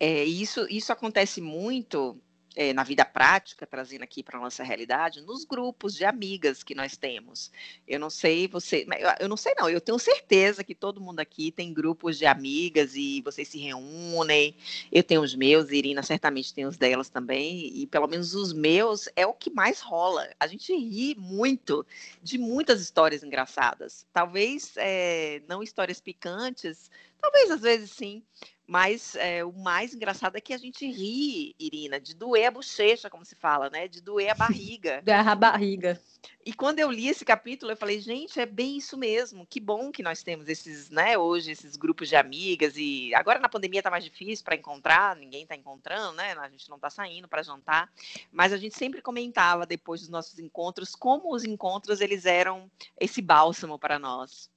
É, 0.00 0.24
isso, 0.24 0.66
isso 0.68 0.92
acontece 0.92 1.40
muito 1.40 2.20
é, 2.56 2.72
na 2.72 2.82
vida 2.82 3.04
prática, 3.04 3.66
trazendo 3.66 4.02
aqui 4.02 4.22
para 4.22 4.38
a 4.38 4.40
nossa 4.40 4.62
realidade, 4.62 5.20
nos 5.20 5.44
grupos 5.44 5.94
de 5.94 6.04
amigas 6.04 6.62
que 6.62 6.74
nós 6.74 6.96
temos. 6.96 7.50
Eu 7.86 8.00
não 8.00 8.10
sei 8.10 8.48
você, 8.48 8.86
eu 9.20 9.28
não 9.28 9.36
sei 9.36 9.54
não, 9.56 9.68
eu 9.68 9.80
tenho 9.80 9.98
certeza 9.98 10.64
que 10.64 10.74
todo 10.74 11.00
mundo 11.00 11.20
aqui 11.20 11.52
tem 11.52 11.72
grupos 11.72 12.18
de 12.18 12.26
amigas 12.26 12.94
e 12.96 13.20
vocês 13.22 13.48
se 13.48 13.58
reúnem. 13.58 14.56
Eu 14.90 15.02
tenho 15.02 15.22
os 15.22 15.34
meus, 15.34 15.70
Irina 15.70 16.02
certamente 16.02 16.52
tem 16.52 16.66
os 16.66 16.76
delas 16.76 17.08
também, 17.08 17.66
e 17.74 17.86
pelo 17.86 18.08
menos 18.08 18.34
os 18.34 18.52
meus 18.52 19.08
é 19.14 19.26
o 19.26 19.34
que 19.34 19.50
mais 19.50 19.80
rola. 19.80 20.28
A 20.38 20.46
gente 20.46 20.74
ri 20.74 21.14
muito 21.16 21.86
de 22.22 22.36
muitas 22.36 22.80
histórias 22.80 23.22
engraçadas. 23.22 24.06
Talvez 24.12 24.72
é, 24.76 25.42
não 25.48 25.62
histórias 25.62 26.00
picantes, 26.00 26.90
talvez 27.20 27.50
às 27.50 27.60
vezes 27.60 27.90
sim, 27.90 28.22
mas 28.70 29.16
é, 29.16 29.44
o 29.44 29.52
mais 29.52 29.92
engraçado 29.92 30.36
é 30.36 30.40
que 30.40 30.54
a 30.54 30.56
gente 30.56 30.88
ri, 30.88 31.56
Irina, 31.58 31.98
de 31.98 32.14
doer 32.14 32.46
a 32.46 32.50
bochecha, 32.52 33.10
como 33.10 33.24
se 33.24 33.34
fala, 33.34 33.68
né? 33.68 33.88
De 33.88 34.00
doer 34.00 34.30
a 34.30 34.34
barriga. 34.36 35.02
Doer 35.02 35.26
a 35.26 35.34
barriga. 35.34 36.00
E 36.46 36.52
quando 36.52 36.78
eu 36.78 36.88
li 36.88 37.08
esse 37.08 37.24
capítulo, 37.24 37.72
eu 37.72 37.76
falei, 37.76 37.98
gente, 37.98 38.38
é 38.38 38.46
bem 38.46 38.76
isso 38.76 38.96
mesmo. 38.96 39.44
Que 39.44 39.58
bom 39.58 39.90
que 39.90 40.04
nós 40.04 40.22
temos 40.22 40.48
esses, 40.48 40.88
né, 40.88 41.18
hoje, 41.18 41.50
esses 41.50 41.74
grupos 41.74 42.08
de 42.08 42.14
amigas. 42.14 42.74
E 42.76 43.12
agora 43.12 43.40
na 43.40 43.48
pandemia 43.48 43.82
tá 43.82 43.90
mais 43.90 44.04
difícil 44.04 44.44
para 44.44 44.54
encontrar, 44.54 45.16
ninguém 45.16 45.44
tá 45.44 45.56
encontrando, 45.56 46.12
né? 46.12 46.34
A 46.34 46.48
gente 46.48 46.70
não 46.70 46.78
tá 46.78 46.88
saindo 46.88 47.26
para 47.26 47.42
jantar. 47.42 47.90
Mas 48.30 48.52
a 48.52 48.56
gente 48.56 48.78
sempre 48.78 49.02
comentava 49.02 49.66
depois 49.66 50.02
dos 50.02 50.10
nossos 50.10 50.38
encontros 50.38 50.94
como 50.94 51.34
os 51.34 51.42
encontros 51.42 52.00
eles 52.00 52.24
eram 52.24 52.70
esse 53.00 53.20
bálsamo 53.20 53.80
para 53.80 53.98
nós. 53.98 54.48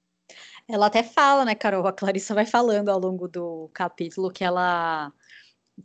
Ela 0.67 0.87
até 0.87 1.03
fala, 1.03 1.45
né, 1.45 1.55
Carol? 1.55 1.85
A 1.85 1.93
Clarissa 1.93 2.33
vai 2.33 2.45
falando 2.45 2.89
ao 2.89 2.99
longo 2.99 3.27
do 3.27 3.69
capítulo 3.73 4.31
que 4.31 4.43
ela 4.43 5.11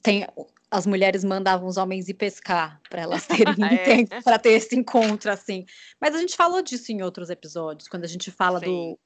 tem. 0.02 0.26
As 0.71 0.87
mulheres 0.87 1.25
mandavam 1.25 1.66
os 1.66 1.76
homens 1.76 2.09
ir 2.09 2.14
pescar 2.14 2.80
para 2.88 3.02
elas 3.02 3.26
terem 3.26 3.64
é. 3.64 3.85
tempo 3.85 4.23
para 4.23 4.38
ter 4.38 4.50
esse 4.50 4.76
encontro, 4.76 5.30
assim. 5.30 5.64
Mas 6.00 6.14
a 6.14 6.18
gente 6.18 6.37
falou 6.37 6.62
disso 6.62 6.92
em 6.92 7.02
outros 7.02 7.30
episódios, 7.30 7.88
quando 7.88 8.04
a 8.04 8.09
gente 8.09 8.30
fala 8.30 8.61
Sim. 8.61 8.66
do 8.66 8.99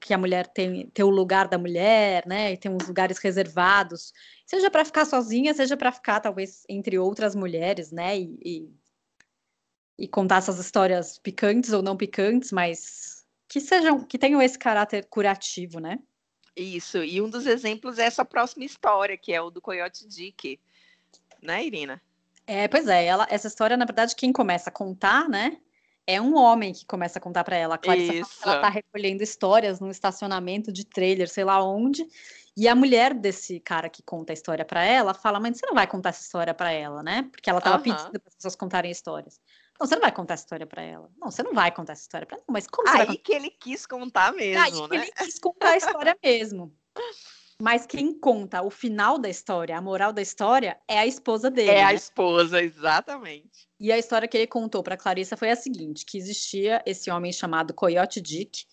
que 0.00 0.14
a 0.14 0.18
mulher 0.18 0.46
tem, 0.46 0.88
tem 0.90 1.04
o 1.04 1.10
lugar 1.10 1.48
da 1.48 1.58
mulher, 1.58 2.24
né? 2.26 2.52
E 2.52 2.56
tem 2.56 2.70
uns 2.70 2.86
lugares 2.86 3.18
reservados, 3.18 4.12
seja 4.46 4.70
para 4.70 4.84
ficar 4.84 5.04
sozinha, 5.04 5.52
seja 5.54 5.76
para 5.76 5.90
ficar 5.90 6.20
talvez 6.20 6.64
entre 6.68 6.98
outras 6.98 7.34
mulheres, 7.34 7.90
né? 7.90 8.18
E, 8.18 8.38
e, 8.44 8.70
e, 9.98 10.08
contar 10.08 10.36
essas 10.36 10.58
histórias 10.58 11.18
picantes 11.18 11.72
ou 11.72 11.82
não 11.82 11.96
picantes, 11.96 12.52
mas 12.52 13.21
que 13.52 13.60
sejam, 13.60 14.00
que 14.00 14.18
tenham 14.18 14.40
esse 14.40 14.58
caráter 14.58 15.04
curativo, 15.10 15.78
né? 15.78 15.98
Isso, 16.56 17.04
e 17.04 17.20
um 17.20 17.28
dos 17.28 17.44
exemplos 17.46 17.98
é 17.98 18.04
essa 18.04 18.24
próxima 18.24 18.64
história, 18.64 19.14
que 19.14 19.30
é 19.30 19.42
o 19.42 19.50
do 19.50 19.60
Coyote 19.60 20.08
Dick, 20.08 20.58
né, 21.42 21.62
Irina? 21.62 22.00
É, 22.46 22.66
pois 22.66 22.88
é, 22.88 23.04
ela, 23.04 23.26
essa 23.28 23.48
história, 23.48 23.76
na 23.76 23.84
verdade, 23.84 24.16
quem 24.16 24.32
começa 24.32 24.70
a 24.70 24.72
contar, 24.72 25.28
né, 25.28 25.58
é 26.06 26.18
um 26.18 26.34
homem 26.34 26.72
que 26.72 26.86
começa 26.86 27.18
a 27.18 27.22
contar 27.22 27.44
para 27.44 27.54
ela. 27.54 27.74
A 27.74 27.78
Clarissa 27.78 28.14
Isso. 28.14 28.40
ela 28.42 28.62
tá 28.62 28.70
recolhendo 28.70 29.22
histórias 29.22 29.80
num 29.80 29.90
estacionamento 29.90 30.72
de 30.72 30.86
trailer, 30.86 31.28
sei 31.28 31.44
lá 31.44 31.62
onde, 31.62 32.06
e 32.56 32.66
a 32.66 32.74
mulher 32.74 33.12
desse 33.12 33.60
cara 33.60 33.90
que 33.90 34.02
conta 34.02 34.32
a 34.32 34.34
história 34.34 34.64
para 34.64 34.82
ela 34.82 35.12
fala: 35.12 35.38
"Mas 35.38 35.58
você 35.58 35.66
não 35.66 35.74
vai 35.74 35.86
contar 35.86 36.08
essa 36.08 36.22
história 36.22 36.54
para 36.54 36.72
ela, 36.72 37.02
né?" 37.02 37.28
Porque 37.30 37.50
ela 37.50 37.60
tava 37.60 37.82
pedindo 37.82 38.18
para 38.18 38.28
as 38.28 38.34
pessoas 38.34 38.56
contarem 38.56 38.90
histórias. 38.90 39.38
Não, 39.78 39.86
você 39.86 39.94
não 39.94 40.02
vai 40.02 40.12
contar 40.12 40.34
essa 40.34 40.44
história 40.44 40.66
para 40.66 40.82
ela. 40.82 41.10
Não, 41.18 41.30
você 41.30 41.42
não 41.42 41.52
vai 41.52 41.72
contar 41.72 41.92
essa 41.92 42.02
história 42.02 42.26
para 42.26 42.36
ela. 42.36 42.44
Mas 42.48 42.66
como 42.66 42.88
Aí 42.88 43.16
que 43.16 43.32
ele 43.32 43.50
quis 43.50 43.86
contar 43.86 44.32
mesmo, 44.32 44.62
Aí 44.62 44.88
né? 44.88 44.96
ele 44.96 45.12
quis 45.12 45.38
contar 45.38 45.70
a 45.70 45.76
história 45.76 46.16
mesmo. 46.22 46.72
Mas 47.60 47.86
quem 47.86 48.12
conta 48.12 48.62
o 48.62 48.70
final 48.70 49.18
da 49.18 49.28
história, 49.28 49.76
a 49.76 49.80
moral 49.80 50.12
da 50.12 50.20
história, 50.20 50.78
é 50.88 50.98
a 50.98 51.06
esposa 51.06 51.50
dele. 51.50 51.70
É 51.70 51.74
né? 51.74 51.84
a 51.84 51.94
esposa, 51.94 52.60
exatamente. 52.60 53.68
E 53.78 53.92
a 53.92 53.98
história 53.98 54.26
que 54.26 54.36
ele 54.36 54.46
contou 54.46 54.82
para 54.82 54.96
Clarissa 54.96 55.36
foi 55.36 55.50
a 55.50 55.56
seguinte: 55.56 56.04
que 56.04 56.18
existia 56.18 56.82
esse 56.84 57.08
homem 57.10 57.32
chamado 57.32 57.72
Coyote 57.72 58.20
Dick, 58.20 58.64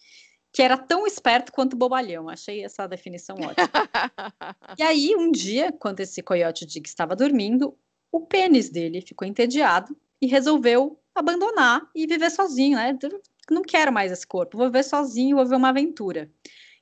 que 0.52 0.62
era 0.62 0.76
tão 0.78 1.06
esperto 1.06 1.52
quanto 1.52 1.78
bobalhão. 1.78 2.30
Achei 2.30 2.64
essa 2.64 2.88
definição 2.88 3.36
ótima. 3.36 3.70
e 4.78 4.82
aí, 4.82 5.16
um 5.16 5.32
dia, 5.32 5.72
quando 5.72 6.00
esse 6.00 6.24
Coyote 6.24 6.66
Dick 6.66 6.90
estava 6.90 7.16
dormindo, 7.16 7.78
o 8.12 8.26
pênis 8.26 8.70
dele 8.70 9.02
ficou 9.02 9.28
entediado 9.28 9.96
e 10.22 10.28
resolveu 10.28 11.00
abandonar 11.14 11.90
e 11.94 12.08
viver 12.08 12.30
sozinho, 12.30 12.78
né? 12.78 12.98
Não 13.50 13.62
quero 13.64 13.92
mais 13.92 14.12
esse 14.12 14.26
corpo, 14.26 14.58
vou 14.58 14.68
viver 14.68 14.84
sozinho, 14.84 15.36
vou 15.36 15.46
viver 15.46 15.56
uma 15.56 15.70
aventura. 15.70 16.32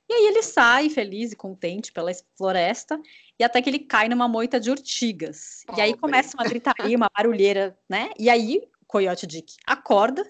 E 0.08 0.12
aí 0.12 0.26
ele 0.26 0.42
sai 0.42 0.88
feliz 0.88 1.32
e 1.32 1.36
contente 1.36 1.92
pela 1.92 2.10
floresta 2.36 3.00
e 3.38 3.44
até 3.44 3.60
que 3.60 3.68
ele 3.68 3.78
cai 3.78 4.08
numa 4.08 4.26
moita 4.26 4.58
de 4.58 4.70
urtigas. 4.70 5.62
Pobre. 5.66 5.80
E 5.80 5.84
aí 5.84 5.94
começa 5.94 6.36
uma 6.36 6.44
gritaria, 6.44 6.96
uma 6.96 7.10
barulheira, 7.14 7.78
né? 7.88 8.10
E 8.18 8.30
aí 8.30 8.62
o 8.80 8.86
Coyote 8.86 9.26
Dick 9.26 9.54
acorda 9.66 10.26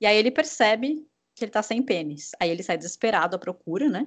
e 0.00 0.06
aí 0.06 0.16
ele 0.16 0.32
percebe 0.32 1.06
que 1.34 1.44
ele 1.44 1.52
tá 1.52 1.62
sem 1.62 1.82
pênis. 1.82 2.32
Aí 2.40 2.50
ele 2.50 2.62
sai 2.62 2.76
desesperado 2.76 3.36
à 3.36 3.38
procura, 3.38 3.88
né? 3.88 4.06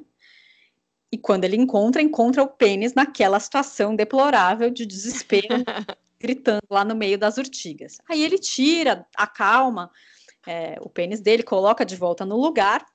E 1.09 1.17
quando 1.17 1.45
ele 1.45 1.55
encontra, 1.55 2.01
encontra 2.01 2.43
o 2.43 2.47
pênis 2.47 2.93
naquela 2.93 3.39
situação 3.39 3.95
deplorável 3.95 4.69
de 4.69 4.85
desespero 4.85 5.47
gritando 6.19 6.63
lá 6.69 6.83
no 6.83 6.95
meio 6.95 7.17
das 7.17 7.37
urtigas. 7.37 7.97
Aí 8.09 8.23
ele 8.23 8.37
tira, 8.37 9.05
acalma 9.15 9.91
é, 10.45 10.77
o 10.81 10.89
pênis 10.89 11.19
dele, 11.19 11.43
coloca 11.43 11.85
de 11.85 11.95
volta 11.95 12.25
no 12.25 12.37
lugar. 12.37 12.85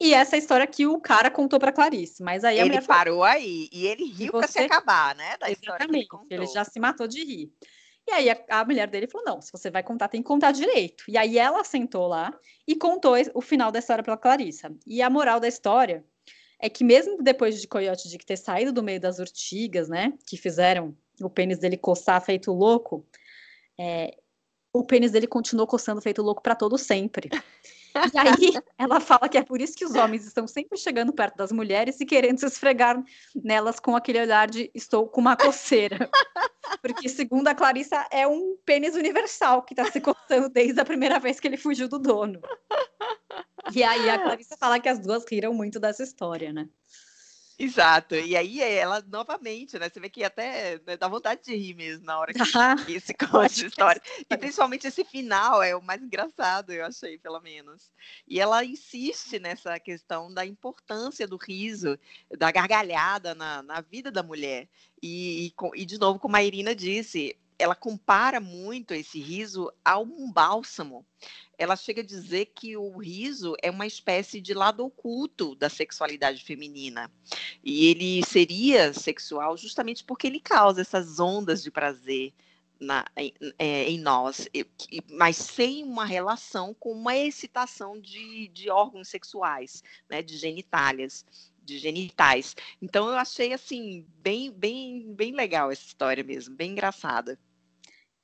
E 0.00 0.12
essa 0.12 0.34
é 0.34 0.36
a 0.36 0.38
história 0.38 0.66
que 0.66 0.86
o 0.86 1.00
cara 1.00 1.30
contou 1.30 1.58
para 1.58 1.72
Clarice. 1.72 2.22
Mas 2.22 2.44
aí 2.44 2.58
ele 2.58 2.80
parou 2.82 3.20
falou, 3.20 3.24
aí 3.24 3.68
e 3.72 3.86
ele 3.86 4.04
riu 4.04 4.32
para 4.32 4.46
se 4.46 4.58
acabar, 4.58 5.14
né? 5.14 5.36
Da 5.38 5.50
Exatamente. 5.50 6.08
Ele, 6.30 6.42
ele, 6.42 6.46
já 6.46 6.64
se 6.64 6.78
matou 6.78 7.06
de 7.06 7.24
rir. 7.24 7.52
E 8.06 8.12
aí 8.12 8.28
a, 8.28 8.38
a, 8.50 8.64
mulher 8.64 8.88
dele 8.88 9.06
falou: 9.06 9.26
não, 9.26 9.40
se 9.40 9.50
você 9.50 9.70
vai 9.70 9.82
contar, 9.82 10.08
tem 10.08 10.20
que 10.20 10.26
contar 10.26 10.52
direito. 10.52 11.04
E 11.08 11.16
aí 11.16 11.38
ela 11.38 11.64
sentou 11.64 12.06
lá 12.06 12.36
e 12.66 12.74
contou 12.74 13.14
o 13.32 13.40
final 13.40 13.72
da 13.72 13.78
história 13.78 14.04
para 14.04 14.16
Clarissa. 14.16 14.74
E 14.86 15.00
a 15.00 15.08
moral 15.08 15.40
da 15.40 15.48
história 15.48 16.04
é 16.60 16.68
que 16.68 16.84
mesmo 16.84 17.22
depois 17.22 17.60
de 17.60 17.68
Coyote 17.68 18.08
de 18.08 18.18
ter 18.18 18.36
saído 18.36 18.72
do 18.72 18.82
meio 18.82 19.00
das 19.00 19.18
urtigas, 19.18 19.88
né, 19.88 20.12
que 20.26 20.36
fizeram 20.36 20.96
o 21.20 21.30
pênis 21.30 21.58
dele 21.58 21.76
coçar 21.76 22.20
feito 22.24 22.52
louco, 22.52 23.06
é, 23.78 24.16
o 24.72 24.84
pênis 24.84 25.12
dele 25.12 25.26
continuou 25.26 25.66
coçando 25.66 26.00
feito 26.00 26.20
louco 26.20 26.42
para 26.42 26.56
todo 26.56 26.76
sempre. 26.76 27.30
E 28.12 28.18
aí 28.18 28.52
ela 28.76 28.98
fala 28.98 29.28
que 29.28 29.38
é 29.38 29.42
por 29.42 29.60
isso 29.60 29.76
que 29.76 29.84
os 29.84 29.94
homens 29.94 30.26
estão 30.26 30.48
sempre 30.48 30.76
chegando 30.76 31.12
perto 31.12 31.36
das 31.36 31.52
mulheres 31.52 32.00
e 32.00 32.04
querendo 32.04 32.38
se 32.38 32.46
esfregar 32.46 33.00
nelas 33.34 33.78
com 33.78 33.94
aquele 33.94 34.20
olhar 34.20 34.50
de 34.50 34.70
estou 34.74 35.06
com 35.06 35.20
uma 35.20 35.36
coceira. 35.36 36.10
Porque, 36.82 37.08
segundo 37.08 37.46
a 37.46 37.54
Clarissa, 37.54 38.04
é 38.10 38.26
um 38.26 38.56
pênis 38.66 38.96
universal 38.96 39.62
que 39.62 39.74
está 39.74 39.90
se 39.90 40.00
coçando 40.00 40.48
desde 40.48 40.80
a 40.80 40.84
primeira 40.84 41.20
vez 41.20 41.38
que 41.38 41.46
ele 41.46 41.56
fugiu 41.56 41.88
do 41.88 41.98
dono. 42.00 42.40
E 43.72 43.82
aí 43.82 44.10
a 44.10 44.18
Clarissa 44.18 44.56
fala 44.58 44.80
que 44.80 44.88
as 44.88 44.98
duas 44.98 45.24
riram 45.30 45.54
muito 45.54 45.78
dessa 45.78 46.02
história, 46.02 46.52
né? 46.52 46.68
Exato. 47.58 48.16
E 48.16 48.36
aí 48.36 48.60
ela 48.60 49.00
novamente, 49.06 49.78
né? 49.78 49.88
Você 49.88 50.00
vê 50.00 50.08
que 50.08 50.24
até 50.24 50.80
né, 50.86 50.96
dá 50.96 51.06
vontade 51.06 51.42
de 51.44 51.54
rir 51.54 51.74
mesmo 51.74 52.04
na 52.04 52.18
hora 52.18 52.32
que, 52.32 52.40
que 52.86 53.00
se 53.00 53.14
conta 53.14 53.46
essa 53.46 53.66
história. 53.66 54.02
E 54.28 54.36
principalmente 54.36 54.86
esse 54.86 55.04
final 55.04 55.62
é 55.62 55.74
o 55.76 55.82
mais 55.82 56.02
engraçado, 56.02 56.72
eu 56.72 56.84
achei, 56.84 57.16
pelo 57.18 57.40
menos. 57.40 57.92
E 58.26 58.40
ela 58.40 58.64
insiste 58.64 59.38
nessa 59.38 59.78
questão 59.78 60.32
da 60.32 60.44
importância 60.44 61.28
do 61.28 61.36
riso, 61.36 61.98
da 62.36 62.50
gargalhada 62.50 63.34
na, 63.34 63.62
na 63.62 63.80
vida 63.80 64.10
da 64.10 64.22
mulher. 64.22 64.68
E, 65.00 65.46
e, 65.46 65.82
e, 65.82 65.84
de 65.84 65.98
novo, 65.98 66.18
como 66.18 66.36
a 66.36 66.42
Irina 66.42 66.74
disse, 66.74 67.36
ela 67.58 67.74
compara 67.74 68.40
muito 68.40 68.94
esse 68.94 69.20
riso 69.20 69.72
a 69.84 69.98
um 69.98 70.30
bálsamo. 70.32 71.06
Ela 71.56 71.76
chega 71.76 72.02
a 72.02 72.04
dizer 72.04 72.46
que 72.46 72.76
o 72.76 72.98
riso 72.98 73.54
é 73.62 73.70
uma 73.70 73.86
espécie 73.86 74.40
de 74.40 74.52
lado 74.52 74.84
oculto 74.84 75.54
da 75.54 75.68
sexualidade 75.68 76.42
feminina. 76.42 77.10
E 77.62 77.86
ele 77.86 78.24
seria 78.24 78.92
sexual 78.92 79.56
justamente 79.56 80.02
porque 80.02 80.26
ele 80.26 80.40
causa 80.40 80.80
essas 80.80 81.20
ondas 81.20 81.62
de 81.62 81.70
prazer 81.70 82.32
na, 82.80 83.04
em, 83.16 83.32
é, 83.58 83.88
em, 83.88 83.98
nós, 83.98 84.48
mas 85.10 85.36
sem 85.36 85.84
uma 85.84 86.04
relação 86.04 86.74
com 86.74 86.92
uma 86.92 87.16
excitação 87.16 88.00
de, 88.00 88.48
de 88.48 88.68
órgãos 88.68 89.08
sexuais, 89.08 89.82
né, 90.08 90.22
de 90.22 90.36
genitálias. 90.36 91.24
De 91.64 91.78
genitais. 91.78 92.54
Então 92.80 93.08
eu 93.08 93.16
achei 93.16 93.52
assim 93.52 94.06
bem, 94.18 94.50
bem, 94.50 95.12
bem 95.14 95.32
legal 95.32 95.70
essa 95.70 95.82
história 95.82 96.22
mesmo, 96.22 96.54
bem 96.54 96.72
engraçada. 96.72 97.38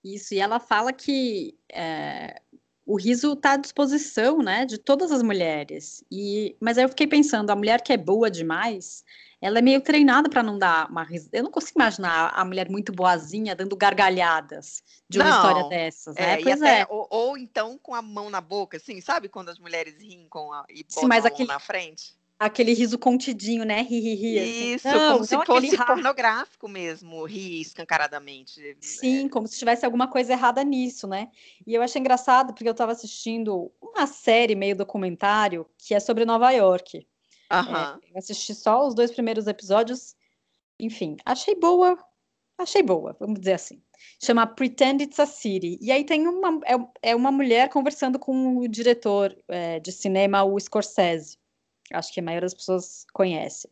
Isso, 0.02 0.34
e 0.34 0.38
ela 0.38 0.58
fala 0.58 0.92
que 0.92 1.58
é, 1.70 2.40
o 2.86 2.96
riso 2.96 3.34
está 3.34 3.52
à 3.52 3.56
disposição, 3.56 4.38
né, 4.38 4.64
de 4.64 4.78
todas 4.78 5.12
as 5.12 5.22
mulheres. 5.22 6.02
E, 6.10 6.56
mas 6.60 6.78
aí 6.78 6.84
eu 6.84 6.88
fiquei 6.88 7.06
pensando, 7.06 7.50
a 7.50 7.56
mulher 7.56 7.82
que 7.82 7.92
é 7.92 7.96
boa 7.96 8.30
demais, 8.30 9.04
ela 9.40 9.58
é 9.58 9.62
meio 9.62 9.80
treinada 9.80 10.28
para 10.28 10.42
não 10.42 10.58
dar 10.58 10.90
uma 10.90 11.02
risada. 11.02 11.36
Eu 11.36 11.44
não 11.44 11.50
consigo 11.50 11.78
imaginar 11.78 12.32
a 12.34 12.44
mulher 12.44 12.68
muito 12.68 12.92
boazinha 12.92 13.54
dando 13.54 13.76
gargalhadas 13.76 14.82
de 15.08 15.18
uma 15.18 15.28
não, 15.28 15.36
história 15.36 15.68
dessas, 15.68 16.14
né? 16.14 16.32
É, 16.32 16.42
pois 16.42 16.62
até, 16.62 16.80
é. 16.80 16.86
Ou, 16.90 17.06
ou, 17.10 17.38
então 17.38 17.78
com 17.78 17.94
a 17.94 18.02
mão 18.02 18.28
na 18.28 18.40
boca, 18.40 18.76
assim, 18.76 19.00
sabe 19.00 19.28
quando 19.28 19.48
as 19.48 19.58
mulheres 19.58 19.96
riem 19.98 20.26
com 20.28 20.52
a, 20.52 20.64
e 20.68 20.82
botam 20.82 21.02
Sim, 21.02 21.06
mas 21.06 21.24
a 21.24 21.28
mão 21.28 21.34
aquele, 21.34 21.48
na 21.48 21.58
frente? 21.58 22.19
Aquele 22.40 22.72
riso 22.72 22.98
contidinho, 22.98 23.64
né? 23.64 23.82
Ri, 23.82 24.00
ri, 24.00 24.14
ri. 24.14 24.38
Assim. 24.38 24.74
Isso, 24.74 24.88
não, 24.88 25.12
como 25.12 25.26
se 25.26 25.36
fosse 25.36 25.76
pornográfico 25.76 26.68
mesmo, 26.68 27.22
rir 27.26 27.60
escancaradamente. 27.60 28.78
Sim, 28.80 29.26
é. 29.26 29.28
como 29.28 29.46
se 29.46 29.58
tivesse 29.58 29.84
alguma 29.84 30.08
coisa 30.08 30.32
errada 30.32 30.64
nisso, 30.64 31.06
né? 31.06 31.30
E 31.66 31.74
eu 31.74 31.82
achei 31.82 32.00
engraçado 32.00 32.54
porque 32.54 32.66
eu 32.66 32.72
estava 32.72 32.92
assistindo 32.92 33.70
uma 33.78 34.06
série 34.06 34.54
meio 34.54 34.74
documentário 34.74 35.66
que 35.76 35.94
é 35.94 36.00
sobre 36.00 36.24
Nova 36.24 36.50
York. 36.50 37.06
Uhum. 37.52 37.76
É, 37.76 37.98
eu 38.10 38.18
assisti 38.18 38.54
só 38.54 38.88
os 38.88 38.94
dois 38.94 39.10
primeiros 39.10 39.46
episódios. 39.46 40.16
Enfim, 40.78 41.18
achei 41.26 41.54
boa. 41.54 41.98
Achei 42.56 42.82
boa, 42.82 43.14
vamos 43.20 43.38
dizer 43.40 43.52
assim. 43.52 43.82
Chama 44.18 44.46
Pretend 44.46 45.02
It's 45.02 45.20
a 45.20 45.26
City. 45.26 45.78
E 45.78 45.92
aí 45.92 46.04
tem 46.04 46.26
uma. 46.26 46.58
É, 46.64 47.10
é 47.10 47.14
uma 47.14 47.30
mulher 47.30 47.68
conversando 47.68 48.18
com 48.18 48.56
o 48.56 48.66
diretor 48.66 49.36
é, 49.46 49.78
de 49.78 49.92
cinema, 49.92 50.42
o 50.42 50.58
Scorsese. 50.58 51.39
Acho 51.92 52.12
que 52.12 52.20
a 52.20 52.22
maioria 52.22 52.46
das 52.46 52.54
pessoas 52.54 53.04
conhece. 53.12 53.68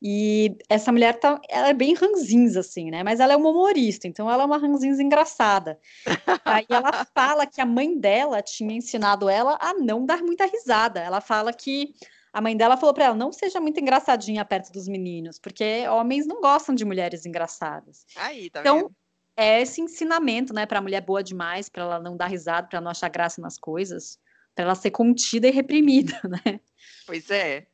E 0.00 0.56
essa 0.68 0.92
mulher 0.92 1.18
tá, 1.18 1.40
ela 1.48 1.68
é 1.68 1.74
bem 1.74 1.92
ranzinza, 1.92 2.60
assim, 2.60 2.90
né? 2.90 3.02
Mas 3.02 3.18
ela 3.18 3.32
é 3.32 3.36
uma 3.36 3.50
humorista, 3.50 4.06
então 4.06 4.30
ela 4.30 4.44
é 4.44 4.46
uma 4.46 4.58
ranzinza 4.58 5.02
engraçada. 5.02 5.78
Aí 6.44 6.66
ela 6.68 7.04
fala 7.12 7.46
que 7.46 7.60
a 7.60 7.66
mãe 7.66 7.98
dela 7.98 8.40
tinha 8.40 8.72
ensinado 8.72 9.28
ela 9.28 9.58
a 9.60 9.74
não 9.74 10.06
dar 10.06 10.22
muita 10.22 10.46
risada. 10.46 11.00
Ela 11.00 11.20
fala 11.20 11.52
que 11.52 11.94
a 12.32 12.40
mãe 12.40 12.56
dela 12.56 12.76
falou 12.76 12.94
para 12.94 13.06
ela: 13.06 13.14
não 13.16 13.32
seja 13.32 13.60
muito 13.60 13.80
engraçadinha 13.80 14.44
perto 14.44 14.70
dos 14.72 14.86
meninos, 14.86 15.38
porque 15.38 15.88
homens 15.88 16.26
não 16.26 16.40
gostam 16.40 16.74
de 16.74 16.84
mulheres 16.84 17.26
engraçadas. 17.26 18.06
Aí, 18.14 18.50
tá 18.50 18.60
então, 18.60 18.76
vendo? 18.76 18.92
é 19.36 19.60
esse 19.60 19.80
ensinamento, 19.80 20.54
né, 20.54 20.64
para 20.64 20.78
a 20.78 20.82
mulher 20.82 21.00
boa 21.00 21.22
demais, 21.22 21.68
para 21.68 21.82
ela 21.82 21.98
não 21.98 22.16
dar 22.16 22.26
risada, 22.26 22.68
para 22.68 22.80
não 22.80 22.90
achar 22.90 23.08
graça 23.08 23.40
nas 23.40 23.58
coisas, 23.58 24.18
para 24.58 24.64
ela 24.64 24.74
ser 24.74 24.90
contida 24.90 25.46
e 25.46 25.52
reprimida, 25.52 26.20
né? 26.44 26.58
Pois 27.06 27.30
é. 27.30 27.68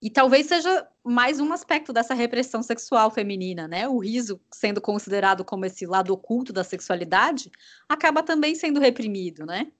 E 0.00 0.08
talvez 0.08 0.46
seja 0.46 0.86
mais 1.02 1.40
um 1.40 1.52
aspecto 1.52 1.92
dessa 1.92 2.14
repressão 2.14 2.62
sexual 2.62 3.10
feminina, 3.10 3.66
né? 3.66 3.88
O 3.88 3.98
riso, 3.98 4.40
sendo 4.54 4.80
considerado 4.80 5.44
como 5.44 5.64
esse 5.64 5.84
lado 5.86 6.12
oculto 6.12 6.52
da 6.52 6.62
sexualidade, 6.62 7.50
acaba 7.88 8.22
também 8.22 8.54
sendo 8.54 8.78
reprimido, 8.78 9.44
né? 9.44 9.72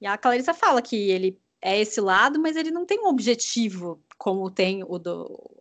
E 0.00 0.06
a 0.06 0.16
Clarissa 0.16 0.54
fala 0.54 0.80
que 0.80 0.96
ele 1.10 1.38
é 1.60 1.78
esse 1.78 2.00
lado, 2.00 2.40
mas 2.40 2.56
ele 2.56 2.70
não 2.70 2.86
tem 2.86 3.00
um 3.00 3.08
objetivo 3.08 4.02
como 4.16 4.50
tem 4.50 4.82
o 4.82 4.98
do 4.98 5.60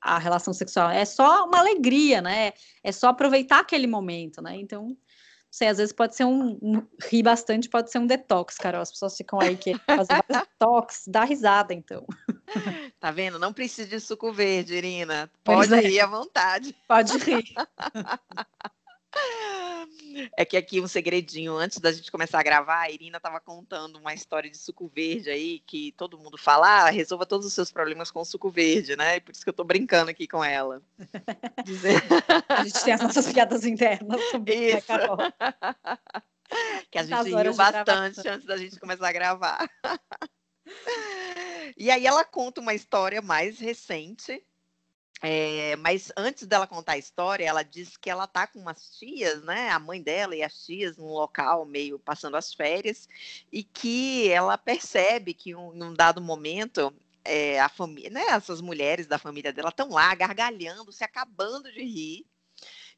a 0.00 0.18
relação 0.18 0.54
sexual. 0.54 0.88
É 0.88 1.04
só 1.04 1.44
uma 1.44 1.58
alegria, 1.58 2.22
né? 2.22 2.54
É 2.82 2.92
só 2.92 3.08
aproveitar 3.08 3.60
aquele 3.60 3.86
momento, 3.86 4.40
né? 4.40 4.56
Então, 4.56 4.96
sei, 5.50 5.68
às 5.68 5.78
vezes 5.78 5.92
pode 5.92 6.14
ser 6.14 6.24
um, 6.24 6.58
um 6.62 6.86
rir 7.10 7.22
bastante, 7.22 7.68
pode 7.68 7.90
ser 7.90 7.98
um 7.98 8.06
detox, 8.06 8.56
Carol. 8.56 8.82
As 8.82 8.90
pessoas 8.90 9.16
ficam 9.16 9.40
aí 9.40 9.56
que 9.56 9.74
fazer 9.78 10.22
detox, 10.28 11.04
dá 11.06 11.24
risada, 11.24 11.74
então. 11.74 12.06
Tá 12.98 13.10
vendo? 13.10 13.38
Não 13.38 13.52
precisa 13.52 13.86
de 13.86 14.00
suco 14.00 14.32
verde, 14.32 14.74
Irina. 14.74 15.30
Pode 15.44 15.72
é. 15.72 15.80
rir 15.80 16.00
à 16.00 16.06
vontade. 16.06 16.74
Pode 16.88 17.16
rir. 17.18 17.44
É 20.36 20.44
que 20.44 20.56
aqui 20.56 20.80
um 20.80 20.88
segredinho, 20.88 21.56
antes 21.56 21.78
da 21.78 21.92
gente 21.92 22.10
começar 22.10 22.40
a 22.40 22.42
gravar, 22.42 22.80
a 22.80 22.90
Irina 22.90 23.18
estava 23.18 23.40
contando 23.40 23.98
uma 23.98 24.14
história 24.14 24.50
de 24.50 24.56
suco 24.56 24.88
verde 24.88 25.30
aí, 25.30 25.60
que 25.60 25.92
todo 25.92 26.18
mundo 26.18 26.38
fala, 26.38 26.86
ah, 26.86 26.90
resolva 26.90 27.26
todos 27.26 27.46
os 27.46 27.52
seus 27.52 27.70
problemas 27.70 28.10
com 28.10 28.24
suco 28.24 28.50
verde, 28.50 28.96
né? 28.96 29.16
E 29.16 29.20
por 29.20 29.32
isso 29.32 29.42
que 29.42 29.48
eu 29.48 29.52
estou 29.52 29.66
brincando 29.66 30.10
aqui 30.10 30.26
com 30.26 30.42
ela. 30.42 30.82
a 32.48 32.64
gente 32.64 32.84
tem 32.84 32.94
as 32.94 33.02
nossas 33.02 33.32
piadas 33.32 33.64
internas 33.64 34.20
sobre 34.30 34.54
né, 34.56 34.78
isso. 34.78 34.86
Carol? 34.86 35.16
que 36.90 36.98
a 36.98 37.02
gente 37.02 37.34
riu 37.34 37.54
bastante 37.54 38.26
antes 38.28 38.46
da 38.46 38.56
gente 38.56 38.78
começar 38.80 39.08
a 39.08 39.12
gravar. 39.12 39.70
e 41.76 41.90
aí 41.90 42.06
ela 42.06 42.24
conta 42.24 42.60
uma 42.60 42.74
história 42.74 43.20
mais 43.20 43.58
recente, 43.58 44.42
é, 45.20 45.76
mas 45.76 46.12
antes 46.16 46.46
dela 46.46 46.66
contar 46.66 46.92
a 46.92 46.98
história, 46.98 47.44
ela 47.44 47.62
diz 47.62 47.96
que 47.96 48.08
ela 48.08 48.26
tá 48.26 48.46
com 48.46 48.60
umas 48.60 48.96
tias, 48.98 49.42
né? 49.42 49.70
A 49.70 49.78
mãe 49.78 50.02
dela 50.02 50.36
e 50.36 50.42
as 50.42 50.64
tias 50.64 50.96
num 50.96 51.08
local 51.08 51.64
meio 51.64 51.98
passando 51.98 52.36
as 52.36 52.54
férias, 52.54 53.08
e 53.52 53.64
que 53.64 54.28
ela 54.30 54.56
percebe 54.56 55.34
que 55.34 55.54
um, 55.54 55.72
num 55.72 55.92
dado 55.92 56.20
momento 56.20 56.94
é, 57.24 57.60
a 57.60 57.68
família, 57.68 58.10
né? 58.10 58.22
Essas 58.28 58.60
mulheres 58.60 59.06
da 59.06 59.18
família 59.18 59.52
dela 59.52 59.70
estão 59.70 59.90
lá 59.90 60.14
gargalhando, 60.14 60.92
se 60.92 61.04
acabando 61.04 61.70
de 61.72 61.82
rir. 61.82 62.26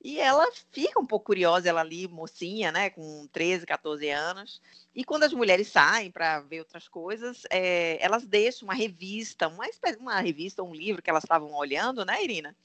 E 0.02 0.18
ela 0.18 0.50
fica 0.72 0.98
um 0.98 1.04
pouco 1.04 1.26
curiosa, 1.26 1.68
ela 1.68 1.80
ali, 1.80 2.08
mocinha, 2.08 2.72
né, 2.72 2.88
com 2.88 3.26
13, 3.32 3.66
14 3.66 4.08
anos. 4.08 4.60
E 4.94 5.04
quando 5.04 5.24
as 5.24 5.32
mulheres 5.32 5.68
saem 5.68 6.10
para 6.10 6.40
ver 6.40 6.60
outras 6.60 6.88
coisas, 6.88 7.42
é, 7.50 8.02
elas 8.02 8.24
deixam 8.26 8.66
uma 8.66 8.74
revista, 8.74 9.46
uma, 9.48 9.66
uma 9.98 10.20
revista, 10.20 10.62
um 10.62 10.74
livro 10.74 11.02
que 11.02 11.10
elas 11.10 11.24
estavam 11.24 11.52
olhando, 11.52 12.04
né, 12.04 12.24
Irina? 12.24 12.56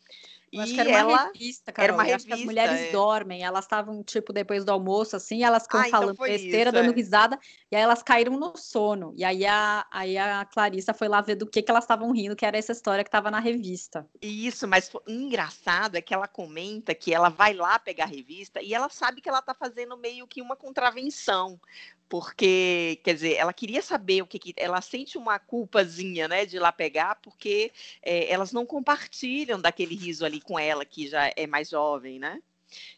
Eu 0.55 0.61
acho 0.61 0.73
que 0.73 0.79
era 0.79 0.89
ela... 0.91 1.13
uma 1.13 1.31
revista, 1.33 1.71
Carol. 1.71 1.83
Era 1.83 1.93
uma 1.93 2.03
revista, 2.03 2.33
as 2.33 2.43
mulheres 2.43 2.79
é. 2.79 2.91
dormem, 2.91 3.43
elas 3.43 3.65
estavam, 3.65 4.03
tipo, 4.03 4.31
depois 4.31 4.63
do 4.63 4.71
almoço, 4.71 5.15
assim, 5.15 5.43
elas 5.43 5.63
ficam 5.63 5.81
ah, 5.81 5.87
então 5.87 5.99
falando 5.99 6.15
então 6.15 6.25
besteira, 6.25 6.69
isso, 6.69 6.71
dando 6.71 6.91
é. 6.91 6.95
risada, 6.95 7.39
e 7.71 7.75
aí 7.75 7.81
elas 7.81 8.01
caíram 8.01 8.37
no 8.37 8.55
sono. 8.55 9.13
E 9.15 9.23
aí 9.23 9.45
a, 9.45 9.85
aí 9.91 10.17
a 10.17 10.45
Clarissa 10.45 10.93
foi 10.93 11.07
lá 11.07 11.21
ver 11.21 11.35
do 11.35 11.45
que, 11.45 11.61
que 11.61 11.69
elas 11.69 11.83
estavam 11.83 12.11
rindo, 12.11 12.35
que 12.35 12.45
era 12.45 12.57
essa 12.57 12.71
história 12.71 13.03
que 13.03 13.09
estava 13.09 13.29
na 13.29 13.39
revista. 13.39 14.07
Isso, 14.21 14.67
mas 14.67 14.89
o 14.93 15.01
engraçado 15.07 15.95
é 15.95 16.01
que 16.01 16.13
ela 16.13 16.27
comenta 16.27 16.95
que 16.95 17.13
ela 17.13 17.29
vai 17.29 17.53
lá 17.53 17.77
pegar 17.77 18.05
a 18.05 18.07
revista 18.07 18.61
e 18.61 18.73
ela 18.73 18.89
sabe 18.89 19.21
que 19.21 19.29
ela 19.29 19.39
está 19.39 19.53
fazendo 19.53 19.97
meio 19.97 20.27
que 20.27 20.41
uma 20.41 20.55
contravenção, 20.55 21.59
porque, 22.07 22.99
quer 23.03 23.13
dizer, 23.13 23.33
ela 23.35 23.53
queria 23.53 23.81
saber 23.81 24.21
o 24.21 24.27
que, 24.27 24.37
que 24.37 24.53
ela 24.57 24.79
sente 24.81 25.17
uma 25.17 25.39
culpazinha, 25.39 26.27
né, 26.27 26.45
de 26.45 26.57
ir 26.57 26.59
lá 26.59 26.71
pegar, 26.71 27.15
porque 27.15 27.71
é, 28.01 28.31
elas 28.31 28.51
não 28.51 28.65
compartilham 28.65 29.59
daquele 29.59 29.95
riso 29.95 30.25
ali 30.25 30.39
com 30.39 30.57
ela, 30.57 30.85
que 30.85 31.07
já 31.07 31.31
é 31.35 31.47
mais 31.47 31.69
jovem, 31.69 32.19
né? 32.19 32.41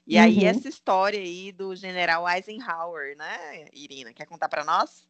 E 0.06 0.18
uhum. 0.18 0.24
aí 0.24 0.46
essa 0.46 0.68
história 0.68 1.20
aí 1.20 1.52
do 1.52 1.76
General 1.76 2.28
Eisenhower, 2.28 3.16
né, 3.18 3.66
Irina, 3.74 4.14
quer 4.14 4.26
contar 4.26 4.50
para 4.50 4.64
nós? 4.64 5.08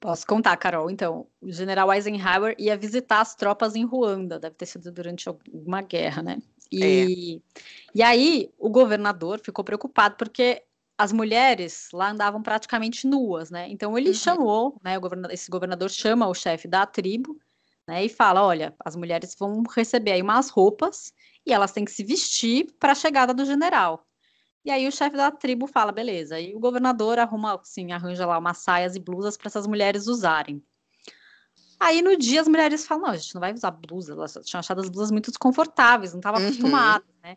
Posso 0.00 0.24
contar, 0.24 0.56
Carol. 0.56 0.90
Então, 0.90 1.26
o 1.40 1.50
General 1.50 1.92
Eisenhower 1.92 2.54
ia 2.56 2.76
visitar 2.76 3.20
as 3.20 3.34
tropas 3.34 3.74
em 3.74 3.84
Ruanda, 3.84 4.38
deve 4.38 4.54
ter 4.54 4.66
sido 4.66 4.92
durante 4.92 5.28
alguma 5.28 5.82
guerra, 5.82 6.22
né? 6.22 6.38
E, 6.70 7.36
é. 7.36 7.60
e 7.94 8.02
aí 8.02 8.50
o 8.58 8.68
governador 8.68 9.40
ficou 9.40 9.64
preocupado 9.64 10.16
porque 10.16 10.62
as 10.98 11.12
mulheres 11.12 11.88
lá 11.92 12.10
andavam 12.10 12.42
praticamente 12.42 13.06
nuas, 13.06 13.50
né? 13.50 13.68
Então 13.70 13.96
ele 13.96 14.08
uhum. 14.08 14.14
chamou, 14.14 14.80
né? 14.82 14.98
Governador, 14.98 15.32
esse 15.32 15.48
governador 15.48 15.88
chama 15.88 16.26
o 16.26 16.34
chefe 16.34 16.66
da 16.66 16.84
tribo, 16.84 17.38
né? 17.86 18.04
E 18.04 18.08
fala: 18.08 18.44
olha, 18.44 18.74
as 18.84 18.96
mulheres 18.96 19.36
vão 19.38 19.62
receber 19.62 20.12
aí 20.12 20.22
umas 20.22 20.50
roupas 20.50 21.12
e 21.46 21.52
elas 21.52 21.70
têm 21.70 21.84
que 21.84 21.92
se 21.92 22.02
vestir 22.02 22.66
para 22.80 22.92
a 22.92 22.96
chegada 22.96 23.32
do 23.32 23.44
general. 23.44 24.04
E 24.64 24.72
aí 24.72 24.88
o 24.88 24.92
chefe 24.92 25.16
da 25.16 25.30
tribo 25.30 25.68
fala: 25.68 25.92
beleza. 25.92 26.40
E 26.40 26.52
o 26.56 26.58
governador 26.58 27.20
arruma, 27.20 27.54
assim, 27.54 27.92
arranja 27.92 28.26
lá 28.26 28.36
umas 28.36 28.58
saias 28.58 28.96
e 28.96 29.00
blusas 29.00 29.36
para 29.36 29.46
essas 29.46 29.68
mulheres 29.68 30.08
usarem. 30.08 30.60
Aí 31.78 32.02
no 32.02 32.16
dia 32.16 32.40
as 32.40 32.48
mulheres 32.48 32.84
falam: 32.84 33.04
não, 33.04 33.10
a 33.12 33.16
gente 33.16 33.34
não 33.36 33.40
vai 33.40 33.54
usar 33.54 33.70
blusa, 33.70 34.14
elas 34.14 34.36
tinham 34.44 34.58
achado 34.58 34.80
as 34.80 34.88
blusas 34.88 35.12
muito 35.12 35.30
desconfortáveis, 35.30 36.12
não 36.12 36.18
estavam 36.18 36.40
uhum. 36.40 36.48
acostumadas, 36.48 37.14
né? 37.22 37.36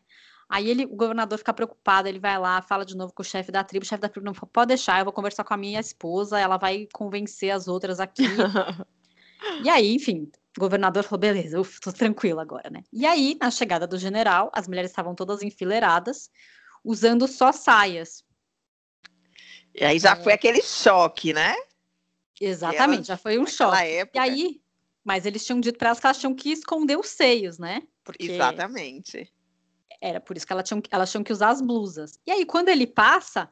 Aí 0.51 0.69
ele, 0.69 0.83
o 0.83 0.97
governador 0.97 1.37
fica 1.37 1.53
preocupado, 1.53 2.09
ele 2.09 2.19
vai 2.19 2.37
lá, 2.37 2.61
fala 2.61 2.85
de 2.85 2.93
novo 2.93 3.13
com 3.13 3.21
o 3.21 3.25
chefe 3.25 3.53
da 3.53 3.63
tribo, 3.63 3.85
o 3.85 3.87
chefe 3.87 4.01
da 4.01 4.09
tribo 4.09 4.25
não 4.25 4.33
fala, 4.33 4.49
pode 4.51 4.67
deixar, 4.67 4.99
eu 4.99 5.05
vou 5.05 5.13
conversar 5.13 5.45
com 5.45 5.53
a 5.53 5.57
minha 5.57 5.79
esposa, 5.79 6.37
ela 6.37 6.57
vai 6.57 6.89
convencer 6.91 7.51
as 7.51 7.69
outras 7.69 8.01
aqui. 8.01 8.23
e 9.63 9.69
aí, 9.69 9.93
enfim, 9.93 10.29
o 10.57 10.59
governador 10.59 11.03
falou, 11.03 11.21
beleza, 11.21 11.57
uf, 11.57 11.79
tô 11.79 11.93
tranquilo 11.93 12.41
agora, 12.41 12.69
né? 12.69 12.83
E 12.91 13.05
aí, 13.05 13.37
na 13.39 13.49
chegada 13.49 13.87
do 13.87 13.97
general, 13.97 14.51
as 14.53 14.67
mulheres 14.67 14.91
estavam 14.91 15.15
todas 15.15 15.41
enfileiradas, 15.41 16.29
usando 16.83 17.29
só 17.29 17.53
saias. 17.53 18.21
E 19.73 19.85
aí 19.85 19.99
já 19.99 20.11
é... 20.11 20.21
foi 20.21 20.33
aquele 20.33 20.61
choque, 20.61 21.31
né? 21.31 21.55
Exatamente, 22.41 23.07
já 23.07 23.15
foi 23.15 23.39
um 23.39 23.47
choque. 23.47 23.77
Época... 23.81 24.17
E 24.17 24.19
aí, 24.19 24.61
mas 25.01 25.25
eles 25.25 25.45
tinham 25.45 25.61
dito 25.61 25.77
para 25.77 25.87
elas 25.87 25.99
que 26.01 26.07
elas 26.07 26.19
tinham 26.19 26.35
que 26.35 26.51
esconder 26.51 26.99
os 26.99 27.07
seios, 27.07 27.57
né? 27.57 27.83
Porque... 28.03 28.29
Exatamente 28.29 29.31
era 29.99 30.19
por 30.19 30.37
isso 30.37 30.45
que 30.45 30.53
ela 30.53 30.63
tinha, 30.63 30.81
elas 30.91 31.11
tinham 31.11 31.23
que 31.23 31.33
usar 31.33 31.49
as 31.49 31.61
blusas. 31.61 32.19
E 32.25 32.31
aí, 32.31 32.45
quando 32.45 32.69
ele 32.69 32.85
passa, 32.87 33.49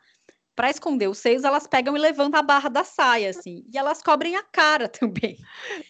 para 0.59 0.69
esconder 0.69 1.07
os 1.07 1.19
seios, 1.19 1.45
elas 1.45 1.65
pegam 1.65 1.95
e 1.95 1.99
levantam 1.99 2.37
a 2.37 2.43
barra 2.43 2.67
da 2.67 2.83
saia, 2.83 3.29
assim. 3.29 3.63
E 3.73 3.77
elas 3.77 4.01
cobrem 4.01 4.35
a 4.35 4.43
cara 4.43 4.89
também. 4.91 5.37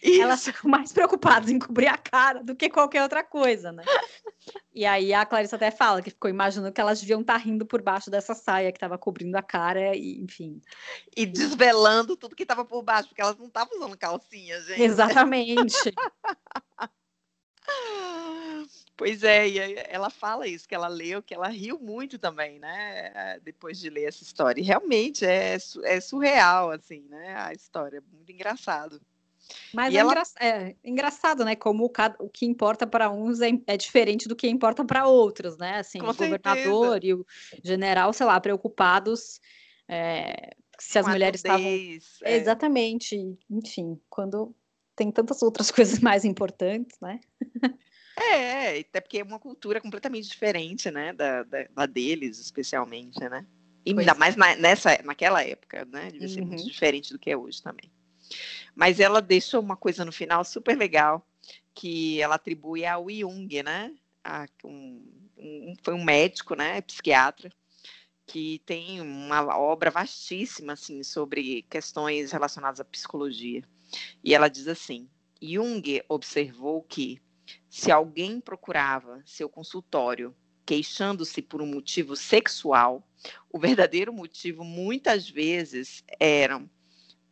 Isso. 0.00 0.22
Elas 0.22 0.44
ficam 0.44 0.70
mais 0.70 0.92
preocupadas 0.92 1.50
em 1.50 1.58
cobrir 1.58 1.88
a 1.88 1.98
cara 1.98 2.40
do 2.44 2.54
que 2.54 2.70
qualquer 2.70 3.02
outra 3.02 3.24
coisa, 3.24 3.72
né? 3.72 3.82
E 4.72 4.86
aí 4.86 5.12
a 5.12 5.26
Clarissa 5.26 5.56
até 5.56 5.72
fala 5.72 6.00
que 6.00 6.10
ficou 6.10 6.30
imaginando 6.30 6.72
que 6.72 6.80
elas 6.80 7.00
deviam 7.00 7.20
estar 7.20 7.32
tá 7.32 7.38
rindo 7.40 7.66
por 7.66 7.82
baixo 7.82 8.12
dessa 8.12 8.32
saia 8.32 8.70
que 8.70 8.76
estava 8.76 8.96
cobrindo 8.96 9.36
a 9.36 9.42
cara, 9.42 9.96
e 9.96 10.20
enfim. 10.20 10.62
E 11.16 11.26
desvelando 11.26 12.16
tudo 12.16 12.36
que 12.36 12.44
estava 12.44 12.64
por 12.64 12.84
baixo, 12.84 13.08
porque 13.08 13.22
elas 13.22 13.36
não 13.36 13.46
estavam 13.46 13.76
usando 13.76 13.98
calcinha, 13.98 14.60
gente. 14.60 14.82
Exatamente. 14.82 15.92
Pois 19.00 19.24
é, 19.24 19.48
e 19.48 19.58
ela 19.88 20.10
fala 20.10 20.46
isso, 20.46 20.68
que 20.68 20.74
ela 20.74 20.86
leu, 20.86 21.22
que 21.22 21.32
ela 21.32 21.48
riu 21.48 21.78
muito 21.80 22.18
também, 22.18 22.58
né? 22.58 23.40
Depois 23.42 23.80
de 23.80 23.88
ler 23.88 24.04
essa 24.04 24.22
história. 24.22 24.60
E 24.60 24.62
realmente 24.62 25.24
é, 25.24 25.56
é 25.84 26.00
surreal, 26.02 26.70
assim, 26.70 27.06
né? 27.08 27.34
A 27.34 27.50
história, 27.50 28.04
muito 28.12 28.30
engraçado. 28.30 29.00
Mas 29.72 29.94
é, 29.94 29.96
ela... 29.96 30.12
engra... 30.12 30.22
é, 30.38 30.76
engraçado, 30.84 31.46
né? 31.46 31.56
Como 31.56 31.86
o, 31.86 31.92
o 32.18 32.28
que 32.28 32.44
importa 32.44 32.86
para 32.86 33.10
uns 33.10 33.40
é, 33.40 33.48
é, 33.66 33.74
diferente 33.74 34.28
do 34.28 34.36
que 34.36 34.46
importa 34.46 34.84
para 34.84 35.08
outros, 35.08 35.56
né? 35.56 35.78
Assim, 35.78 35.98
Com 35.98 36.10
o 36.10 36.14
governador 36.14 37.02
e 37.02 37.14
o 37.14 37.26
general, 37.64 38.12
sei 38.12 38.26
lá, 38.26 38.38
preocupados 38.38 39.40
é, 39.88 40.50
se 40.78 40.98
as 40.98 41.08
mulheres 41.08 41.40
estavam. 41.40 41.66
É. 41.66 42.36
Exatamente. 42.36 43.16
Enfim, 43.48 43.98
quando 44.10 44.54
tem 44.94 45.10
tantas 45.10 45.42
outras 45.42 45.70
coisas 45.72 46.00
mais 46.00 46.22
importantes, 46.26 47.00
né? 47.00 47.18
É, 48.16 48.78
até 48.80 49.00
porque 49.00 49.18
é 49.18 49.22
uma 49.22 49.38
cultura 49.38 49.80
completamente 49.80 50.28
diferente, 50.28 50.90
né, 50.90 51.12
da, 51.12 51.42
da, 51.42 51.64
da 51.74 51.86
deles, 51.86 52.38
especialmente, 52.38 53.18
né? 53.28 53.46
E 53.84 53.90
ainda 53.90 54.12
é. 54.12 54.14
mais 54.14 54.36
na, 54.36 54.54
nessa, 54.56 55.00
naquela 55.02 55.42
época, 55.42 55.86
né? 55.86 56.10
Devia 56.10 56.28
ser 56.28 56.40
uhum. 56.40 56.48
muito 56.48 56.64
diferente 56.64 57.12
do 57.12 57.18
que 57.18 57.30
é 57.30 57.36
hoje 57.36 57.62
também. 57.62 57.90
Mas 58.74 59.00
ela 59.00 59.20
deixou 59.22 59.60
uma 59.60 59.76
coisa 59.76 60.04
no 60.04 60.12
final 60.12 60.44
super 60.44 60.76
legal, 60.76 61.26
que 61.74 62.20
ela 62.20 62.34
atribui 62.34 62.84
ao 62.84 63.08
Jung, 63.10 63.62
né? 63.62 63.94
A, 64.22 64.46
um, 64.64 65.02
um, 65.38 65.74
foi 65.82 65.94
um 65.94 66.04
médico, 66.04 66.54
né? 66.54 66.80
Psiquiatra, 66.82 67.50
que 68.26 68.60
tem 68.66 69.00
uma 69.00 69.58
obra 69.58 69.90
vastíssima, 69.90 70.74
assim, 70.74 71.02
sobre 71.02 71.62
questões 71.62 72.32
relacionadas 72.32 72.80
à 72.80 72.84
psicologia. 72.84 73.62
E 74.22 74.34
ela 74.34 74.48
diz 74.48 74.68
assim, 74.68 75.08
Jung 75.40 76.02
observou 76.08 76.82
que 76.82 77.20
se 77.68 77.90
alguém 77.90 78.40
procurava 78.40 79.22
seu 79.24 79.48
consultório 79.48 80.34
queixando-se 80.70 81.42
por 81.42 81.60
um 81.60 81.66
motivo 81.66 82.14
sexual, 82.14 83.04
o 83.50 83.58
verdadeiro 83.58 84.12
motivo 84.12 84.62
muitas 84.62 85.28
vezes 85.28 86.04
era 86.20 86.64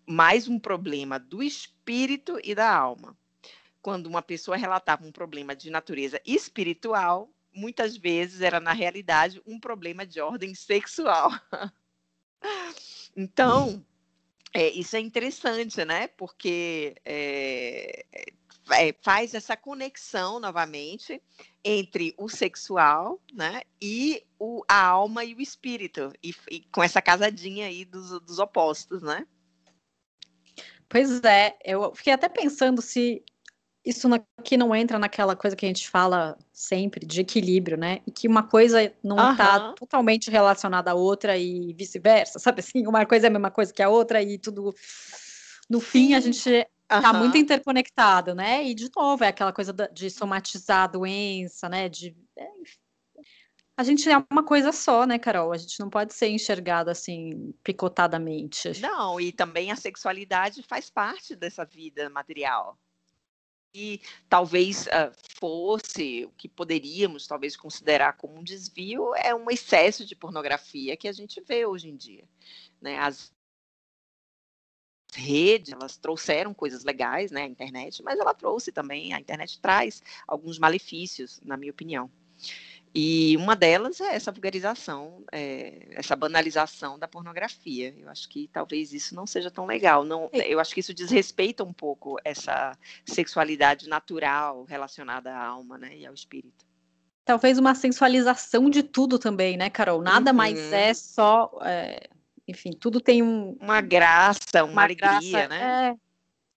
mais 0.05 0.49
um 0.49 0.59
problema 0.59 1.21
do 1.21 1.41
espírito 1.43 2.41
e 2.43 2.55
da 2.55 2.69
alma. 2.69 3.17
Quando 3.81 4.07
uma 4.07 4.23
pessoa 4.23 4.57
relatava 4.57 5.07
um 5.07 5.13
problema 5.13 5.55
de 5.55 5.71
natureza 5.71 6.21
espiritual, 6.27 7.31
muitas 7.53 7.97
vezes 7.97 8.41
era 8.41 8.59
na 8.59 8.73
realidade 8.73 9.41
um 9.47 9.61
problema 9.61 10.05
de 10.05 10.21
ordem 10.21 10.55
sexual. 10.55 11.31
então, 13.17 13.85
é, 14.53 14.69
isso 14.71 14.97
é 14.97 15.01
interessante, 15.01 15.85
né? 15.85 16.09
Porque 16.09 16.97
é, 17.05 18.05
é, 18.73 18.95
faz 19.03 19.35
essa 19.35 19.57
conexão 19.57 20.41
novamente 20.41 21.23
entre 21.65 22.15
o 22.17 22.29
sexual, 22.29 23.21
né, 23.33 23.63
e 23.81 24.25
o, 24.39 24.65
a 24.69 24.87
alma 24.87 25.25
e 25.25 25.35
o 25.35 25.41
espírito, 25.41 26.13
e, 26.23 26.35
e 26.51 26.61
com 26.73 26.83
essa 26.83 27.03
casadinha 27.03 27.67
aí 27.67 27.85
dos, 27.85 28.21
dos 28.21 28.39
opostos, 28.39 29.03
né? 29.03 29.27
Pois 30.89 31.23
é, 31.23 31.57
eu 31.65 31.95
fiquei 31.95 32.13
até 32.13 32.29
pensando 32.29 32.81
se 32.81 33.23
isso 33.85 34.09
aqui 34.39 34.57
não 34.57 34.75
entra 34.75 34.99
naquela 34.99 35.35
coisa 35.35 35.57
que 35.57 35.65
a 35.65 35.69
gente 35.69 35.89
fala 35.89 36.37
sempre 36.53 37.07
de 37.07 37.21
equilíbrio, 37.21 37.77
né? 37.77 38.01
E 38.07 38.11
que 38.11 38.29
uma 38.29 38.43
coisa 38.43 38.93
não 39.03 39.33
está 39.33 39.73
totalmente 39.73 40.31
relacionada 40.31 40.91
à 40.91 40.95
outra 40.95 41.39
e 41.39 41.73
vice-versa, 41.73 42.39
sabe 42.39 42.61
assim? 42.61 42.87
Uma 42.87 43.07
coisa 43.07 43.27
é 43.27 43.29
a 43.29 43.31
mesma 43.31 43.51
coisa 43.51 43.73
que 43.73 43.83
a 43.83 43.89
outra 43.89 44.23
e 44.23 44.39
tudo. 44.39 44.75
No 45.71 45.81
Sim. 45.81 45.87
fim, 45.87 46.15
a 46.15 46.21
gente 46.21 46.67
Tá 46.89 47.13
muito 47.13 47.37
interconectado, 47.37 48.35
né? 48.35 48.65
E 48.65 48.75
de 48.75 48.91
novo, 48.97 49.23
é 49.23 49.29
aquela 49.29 49.53
coisa 49.53 49.75
de 49.93 50.11
somatizar 50.11 50.85
a 50.85 50.87
doença, 50.87 51.69
né? 51.69 51.87
De, 51.87 52.17
é, 52.35 52.49
a 53.79 53.85
gente 53.85 54.11
é 54.11 54.17
uma 54.29 54.43
coisa 54.43 54.73
só, 54.73 55.07
né, 55.07 55.21
Carol? 55.21 55.53
A 55.53 55.57
gente 55.57 55.79
não 55.79 55.89
pode 55.89 56.13
ser 56.13 56.29
enxergado 56.29 56.91
assim, 56.91 57.55
picotadamente. 57.63 58.73
Não, 58.81 59.21
e 59.21 59.31
também 59.31 59.71
a 59.71 59.77
sexualidade 59.77 60.65
faz 60.65 60.91
parte 60.91 61.37
dessa 61.37 61.65
vida 61.65 62.11
material. 62.11 62.77
E 63.73 64.01
talvez 64.29 64.87
uh, 64.87 65.13
fosse 65.39 66.25
o 66.25 66.31
que 66.31 66.49
poderíamos 66.49 67.29
talvez 67.29 67.55
considerar 67.57 68.15
como 68.15 68.37
um 68.37 68.43
desvio 68.43 69.15
é 69.15 69.33
um 69.33 69.49
excesso 69.49 70.05
de 70.05 70.17
pornografia 70.17 70.97
que 70.97 71.07
a 71.07 71.13
gente 71.13 71.41
vê 71.41 71.65
hoje 71.65 71.89
em 71.89 71.97
dia. 71.97 72.25
Né? 72.81 72.99
As 72.99 73.33
redes, 75.15 75.73
elas 75.73 75.97
trouxeram 75.97 76.53
coisas 76.53 76.85
legais, 76.85 77.31
né, 77.31 77.43
a 77.43 77.47
internet, 77.47 78.03
mas 78.03 78.19
ela 78.19 78.35
trouxe 78.35 78.71
também, 78.71 79.15
a 79.15 79.21
internet 79.21 79.61
traz 79.61 80.03
alguns 80.27 80.59
malefícios, 80.59 81.41
na 81.45 81.57
minha 81.57 81.73
opinião. 81.73 82.11
E 82.95 83.37
uma 83.37 83.55
delas 83.55 84.01
é 84.01 84.15
essa 84.15 84.33
vulgarização, 84.33 85.23
é, 85.31 85.89
essa 85.91 86.17
banalização 86.17 86.99
da 86.99 87.07
pornografia. 87.07 87.95
Eu 87.99 88.09
acho 88.09 88.29
que 88.29 88.49
talvez 88.53 88.93
isso 88.93 89.15
não 89.15 89.27
seja 89.27 89.51
tão 89.51 89.67
legal. 89.67 90.05
Não, 90.05 90.31
é. 90.33 90.49
eu 90.49 90.59
acho 90.59 90.73
que 90.73 90.81
isso 90.81 90.95
desrespeita 90.95 91.63
um 91.63 91.73
pouco 91.73 92.17
essa 92.25 92.77
sexualidade 93.05 93.89
natural 93.89 94.65
relacionada 94.65 95.33
à 95.33 95.47
alma 95.47 95.77
né, 95.77 95.97
e 95.97 96.07
ao 96.07 96.15
espírito. 96.15 96.67
Talvez 97.25 97.59
uma 97.59 97.75
sensualização 97.75 98.71
de 98.71 98.83
tudo 98.83 99.19
também, 99.19 99.59
né, 99.59 99.69
Carol? 99.69 100.01
Nada 100.01 100.31
uhum. 100.31 100.37
mais 100.37 100.59
é 100.73 100.95
só 100.95 101.51
é, 101.63 102.09
enfim, 102.49 102.71
tudo 102.71 102.99
tem 102.99 103.23
um, 103.23 103.57
uma 103.61 103.83
graça, 103.83 104.65
uma, 104.65 104.73
uma 104.73 104.83
alegria, 104.85 105.21
graça, 105.21 105.49
né? 105.49 105.99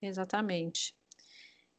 É, 0.01 0.07
exatamente. 0.07 0.95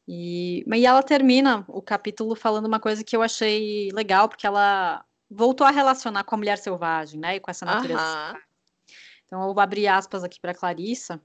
E, 0.07 0.63
e 0.67 0.85
ela 0.85 1.01
termina 1.01 1.65
o 1.67 1.81
capítulo 1.81 2.35
falando 2.35 2.67
uma 2.67 2.79
coisa 2.79 3.03
que 3.03 3.15
eu 3.15 3.23
achei 3.23 3.89
legal, 3.91 4.29
porque 4.29 4.45
ela 4.45 5.03
voltou 5.29 5.65
a 5.65 5.71
relacionar 5.71 6.23
com 6.25 6.35
a 6.35 6.37
mulher 6.37 6.59
selvagem, 6.59 7.19
né? 7.19 7.37
E 7.37 7.39
com 7.39 7.49
essa 7.49 7.65
natureza. 7.65 8.37
Então, 9.25 9.41
eu 9.41 9.53
vou 9.53 9.59
abrir 9.59 9.87
aspas 9.87 10.23
aqui 10.23 10.39
para 10.39 10.53
Clarissa. 10.53 11.19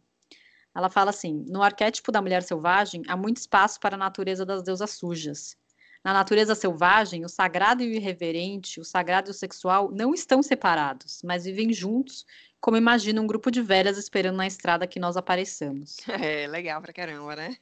Ela 0.74 0.88
fala 0.88 1.10
assim: 1.10 1.44
no 1.46 1.62
arquétipo 1.62 2.10
da 2.10 2.22
mulher 2.22 2.42
selvagem, 2.42 3.02
há 3.06 3.16
muito 3.16 3.36
espaço 3.36 3.78
para 3.78 3.96
a 3.96 3.98
natureza 3.98 4.46
das 4.46 4.62
deusas 4.62 4.92
sujas. 4.92 5.58
Na 6.04 6.12
natureza 6.12 6.54
selvagem, 6.54 7.24
o 7.24 7.28
sagrado 7.28 7.82
e 7.82 7.90
o 7.90 7.94
irreverente, 7.94 8.80
o 8.80 8.84
sagrado 8.84 9.28
e 9.28 9.32
o 9.32 9.34
sexual 9.34 9.90
não 9.92 10.14
estão 10.14 10.42
separados, 10.42 11.20
mas 11.24 11.44
vivem 11.44 11.72
juntos 11.72 12.24
como 12.60 12.76
imagina 12.76 13.20
um 13.20 13.26
grupo 13.26 13.50
de 13.50 13.62
velhas 13.62 13.98
esperando 13.98 14.36
na 14.36 14.46
estrada 14.46 14.86
que 14.86 14.98
nós 14.98 15.16
apareçamos. 15.16 15.98
É, 16.08 16.46
legal 16.46 16.80
pra 16.82 16.92
caramba, 16.92 17.36
né? 17.36 17.56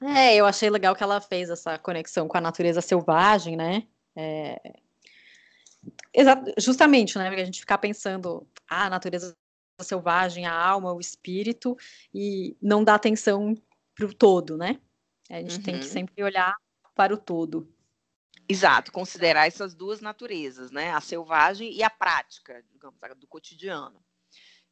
É, 0.00 0.34
eu 0.36 0.46
achei 0.46 0.70
legal 0.70 0.94
que 0.94 1.02
ela 1.02 1.20
fez 1.20 1.50
essa 1.50 1.78
conexão 1.78 2.26
com 2.26 2.36
a 2.36 2.40
natureza 2.40 2.80
selvagem, 2.80 3.56
né? 3.56 3.86
É... 4.16 4.58
Justamente, 6.58 7.18
né? 7.18 7.28
Porque 7.28 7.42
a 7.42 7.44
gente 7.44 7.60
ficar 7.60 7.78
pensando, 7.78 8.46
ah, 8.68 8.86
a 8.86 8.90
natureza 8.90 9.36
selvagem, 9.80 10.46
a 10.46 10.54
alma, 10.54 10.92
o 10.92 11.00
espírito, 11.00 11.76
e 12.12 12.56
não 12.62 12.82
dá 12.82 12.94
atenção 12.94 13.54
para 13.94 14.06
o 14.06 14.14
todo, 14.14 14.56
né? 14.56 14.80
A 15.28 15.40
gente 15.40 15.56
uhum. 15.56 15.62
tem 15.62 15.78
que 15.78 15.86
uhum. 15.86 15.92
sempre 15.92 16.24
olhar 16.24 16.54
para 16.94 17.12
o 17.12 17.18
todo. 17.18 17.68
Exato, 18.48 18.92
considerar 18.92 19.46
essas 19.46 19.74
duas 19.74 20.00
naturezas, 20.00 20.70
né? 20.70 20.92
A 20.92 21.00
selvagem 21.00 21.72
e 21.72 21.82
a 21.82 21.90
prática, 21.90 22.62
digamos, 22.72 22.98
do 23.18 23.26
cotidiano 23.26 24.04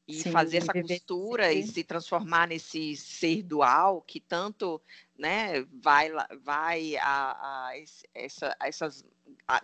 e 0.06 0.14
Sim, 0.14 0.32
fazer 0.32 0.58
essa 0.58 0.72
costura 0.72 1.52
e 1.52 1.62
se 1.66 1.84
transformar 1.84 2.48
nesse 2.48 2.96
ser 2.96 3.42
dual 3.42 4.02
que 4.02 4.18
tanto 4.18 4.80
né, 5.16 5.64
vai, 5.80 6.10
vai 6.42 6.96
a, 6.96 7.32
a, 7.32 7.72
essa, 8.14 8.56
a 8.58 8.66
essas 8.66 9.04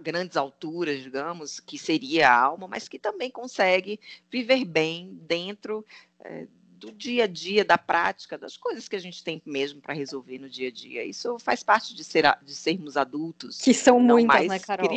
grandes 0.01 0.37
alturas, 0.37 1.03
digamos, 1.03 1.61
que 1.61 1.79
seria 1.79 2.31
a 2.31 2.41
alma, 2.41 2.69
mas 2.69 2.89
que 2.89 2.99
também 2.99 3.31
consegue 3.31 3.99
viver 4.31 4.65
bem 4.65 5.19
dentro 5.23 5.85
é, 6.21 6.47
do 6.79 6.93
dia 6.93 7.25
a 7.25 7.27
dia, 7.27 7.65
da 7.65 7.77
prática, 7.77 8.39
das 8.39 8.57
coisas 8.57 8.89
que 8.89 8.95
a 8.95 9.01
gente 9.01 9.23
tem 9.25 9.43
mesmo 9.45 9.81
para 9.81 9.95
resolver 9.95 10.39
no 10.39 10.49
dia 10.49 10.69
a 10.69 10.71
dia. 10.71 11.05
Isso 11.05 11.39
faz 11.39 11.63
parte 11.63 11.95
de, 11.95 12.05
ser, 12.05 12.25
de 12.43 12.55
sermos 12.55 12.97
adultos. 12.97 13.61
Que 13.61 13.75
são 13.75 13.99
muitas, 13.99 14.47
né, 14.47 14.59
Carol? 14.61 14.89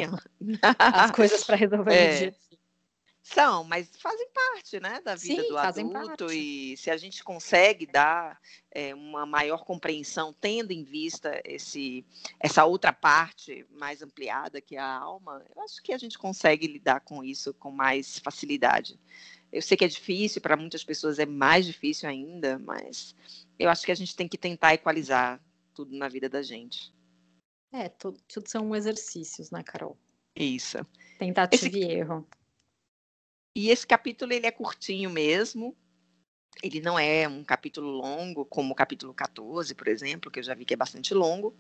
As 0.77 1.11
coisas 1.11 1.43
para 1.43 1.55
resolver 1.55 1.91
é. 1.93 2.11
no 2.11 2.17
dia. 2.19 2.35
São, 3.23 3.63
mas 3.63 3.87
fazem 3.97 4.27
parte, 4.29 4.79
né, 4.79 4.99
da 5.01 5.13
vida 5.13 5.43
Sim, 5.43 5.47
do 5.47 5.57
adulto 5.57 6.25
parte. 6.25 6.37
e 6.37 6.75
se 6.75 6.89
a 6.89 6.97
gente 6.97 7.23
consegue 7.23 7.85
dar 7.85 8.41
é, 8.71 8.95
uma 8.95 9.27
maior 9.27 9.63
compreensão, 9.63 10.33
tendo 10.33 10.71
em 10.71 10.83
vista 10.83 11.39
esse, 11.45 12.03
essa 12.39 12.65
outra 12.65 12.91
parte 12.91 13.65
mais 13.69 14.01
ampliada 14.01 14.59
que 14.59 14.75
é 14.75 14.79
a 14.79 14.97
alma, 14.97 15.45
eu 15.55 15.61
acho 15.61 15.83
que 15.83 15.93
a 15.93 15.99
gente 15.99 16.17
consegue 16.17 16.65
lidar 16.65 17.01
com 17.01 17.23
isso 17.23 17.53
com 17.53 17.69
mais 17.69 18.17
facilidade. 18.17 18.99
Eu 19.51 19.61
sei 19.61 19.77
que 19.77 19.85
é 19.85 19.87
difícil, 19.87 20.41
para 20.41 20.57
muitas 20.57 20.83
pessoas 20.83 21.19
é 21.19 21.25
mais 21.25 21.65
difícil 21.65 22.09
ainda, 22.09 22.57
mas 22.57 23.15
eu 23.59 23.69
acho 23.69 23.85
que 23.85 23.91
a 23.91 23.95
gente 23.95 24.15
tem 24.15 24.27
que 24.27 24.37
tentar 24.37 24.73
equalizar 24.73 25.39
tudo 25.75 25.95
na 25.95 26.09
vida 26.09 26.27
da 26.27 26.41
gente. 26.41 26.91
É, 27.71 27.87
tudo, 27.87 28.19
tudo 28.27 28.49
são 28.49 28.75
exercícios, 28.75 29.51
né, 29.51 29.61
Carol? 29.63 29.95
Isso. 30.35 30.77
Tentativa 31.19 31.67
esse... 31.67 31.77
e 31.77 31.83
erro. 31.83 32.27
E 33.55 33.69
esse 33.69 33.85
capítulo 33.85 34.31
ele 34.31 34.47
é 34.47 34.51
curtinho 34.51 35.09
mesmo, 35.09 35.75
ele 36.61 36.79
não 36.79 36.99
é 36.99 37.27
um 37.27 37.43
capítulo 37.43 37.89
longo, 37.89 38.45
como 38.45 38.73
o 38.73 38.75
capítulo 38.75 39.13
14, 39.13 39.73
por 39.73 39.87
exemplo, 39.87 40.29
que 40.29 40.39
eu 40.39 40.43
já 40.43 40.53
vi 40.53 40.65
que 40.65 40.73
é 40.73 40.77
bastante 40.77 41.13
longo. 41.13 41.55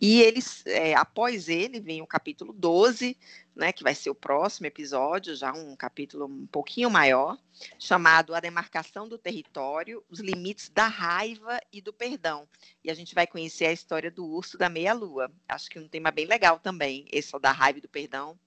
E 0.00 0.20
eles, 0.20 0.64
é, 0.66 0.94
após 0.94 1.48
ele, 1.48 1.80
vem 1.80 2.02
o 2.02 2.06
capítulo 2.06 2.52
12, 2.52 3.16
né, 3.56 3.72
que 3.72 3.82
vai 3.82 3.94
ser 3.94 4.10
o 4.10 4.14
próximo 4.14 4.66
episódio, 4.66 5.34
já 5.34 5.52
um 5.52 5.74
capítulo 5.74 6.26
um 6.26 6.46
pouquinho 6.46 6.90
maior, 6.90 7.38
chamado 7.78 8.34
A 8.34 8.40
Demarcação 8.40 9.08
do 9.08 9.18
Território, 9.18 10.04
os 10.08 10.20
Limites 10.20 10.68
da 10.68 10.86
Raiva 10.86 11.58
e 11.72 11.80
do 11.80 11.92
Perdão. 11.92 12.48
E 12.84 12.90
a 12.90 12.94
gente 12.94 13.14
vai 13.14 13.26
conhecer 13.26 13.66
a 13.66 13.72
história 13.72 14.10
do 14.10 14.24
urso 14.24 14.56
da 14.56 14.68
meia-lua. 14.68 15.32
Acho 15.48 15.70
que 15.70 15.78
um 15.78 15.88
tema 15.88 16.10
bem 16.10 16.26
legal 16.26 16.60
também, 16.60 17.06
esse 17.10 17.36
da 17.40 17.50
raiva 17.50 17.78
e 17.78 17.82
do 17.82 17.88
perdão, 17.88 18.38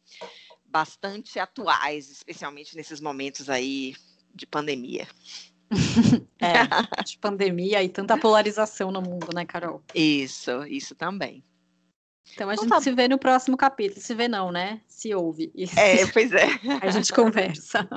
bastante 0.77 1.39
atuais, 1.39 2.11
especialmente 2.11 2.75
nesses 2.75 3.01
momentos 3.01 3.49
aí 3.49 3.95
de 4.35 4.45
pandemia. 4.45 5.07
é, 6.39 7.03
de 7.03 7.17
pandemia 7.17 7.83
e 7.83 7.89
tanta 7.89 8.15
polarização 8.15 8.91
no 8.91 9.01
mundo, 9.01 9.29
né, 9.33 9.43
Carol? 9.43 9.81
Isso, 9.95 10.63
isso 10.67 10.93
também. 10.93 11.43
Então 12.31 12.47
a 12.47 12.53
então, 12.53 12.65
gente 12.65 12.73
tá... 12.73 12.81
se 12.81 12.91
vê 12.91 13.07
no 13.07 13.17
próximo 13.17 13.57
capítulo. 13.57 13.99
Se 13.99 14.13
vê 14.13 14.27
não, 14.27 14.51
né? 14.51 14.79
Se 14.87 15.15
ouve. 15.15 15.51
É, 15.75 16.05
pois 16.11 16.31
é. 16.31 16.45
a 16.79 16.91
gente 16.91 17.11
conversa. 17.11 17.87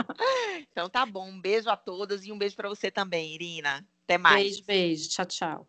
Então 0.72 0.88
tá 0.88 1.04
bom. 1.04 1.28
Um 1.28 1.40
beijo 1.40 1.68
a 1.68 1.76
todas 1.76 2.24
e 2.24 2.32
um 2.32 2.38
beijo 2.38 2.56
para 2.56 2.68
você 2.68 2.90
também, 2.90 3.34
Irina. 3.34 3.86
Até 4.04 4.16
mais. 4.16 4.42
Beijo, 4.42 4.64
beijo. 4.64 5.08
Tchau, 5.10 5.26
tchau. 5.26 5.68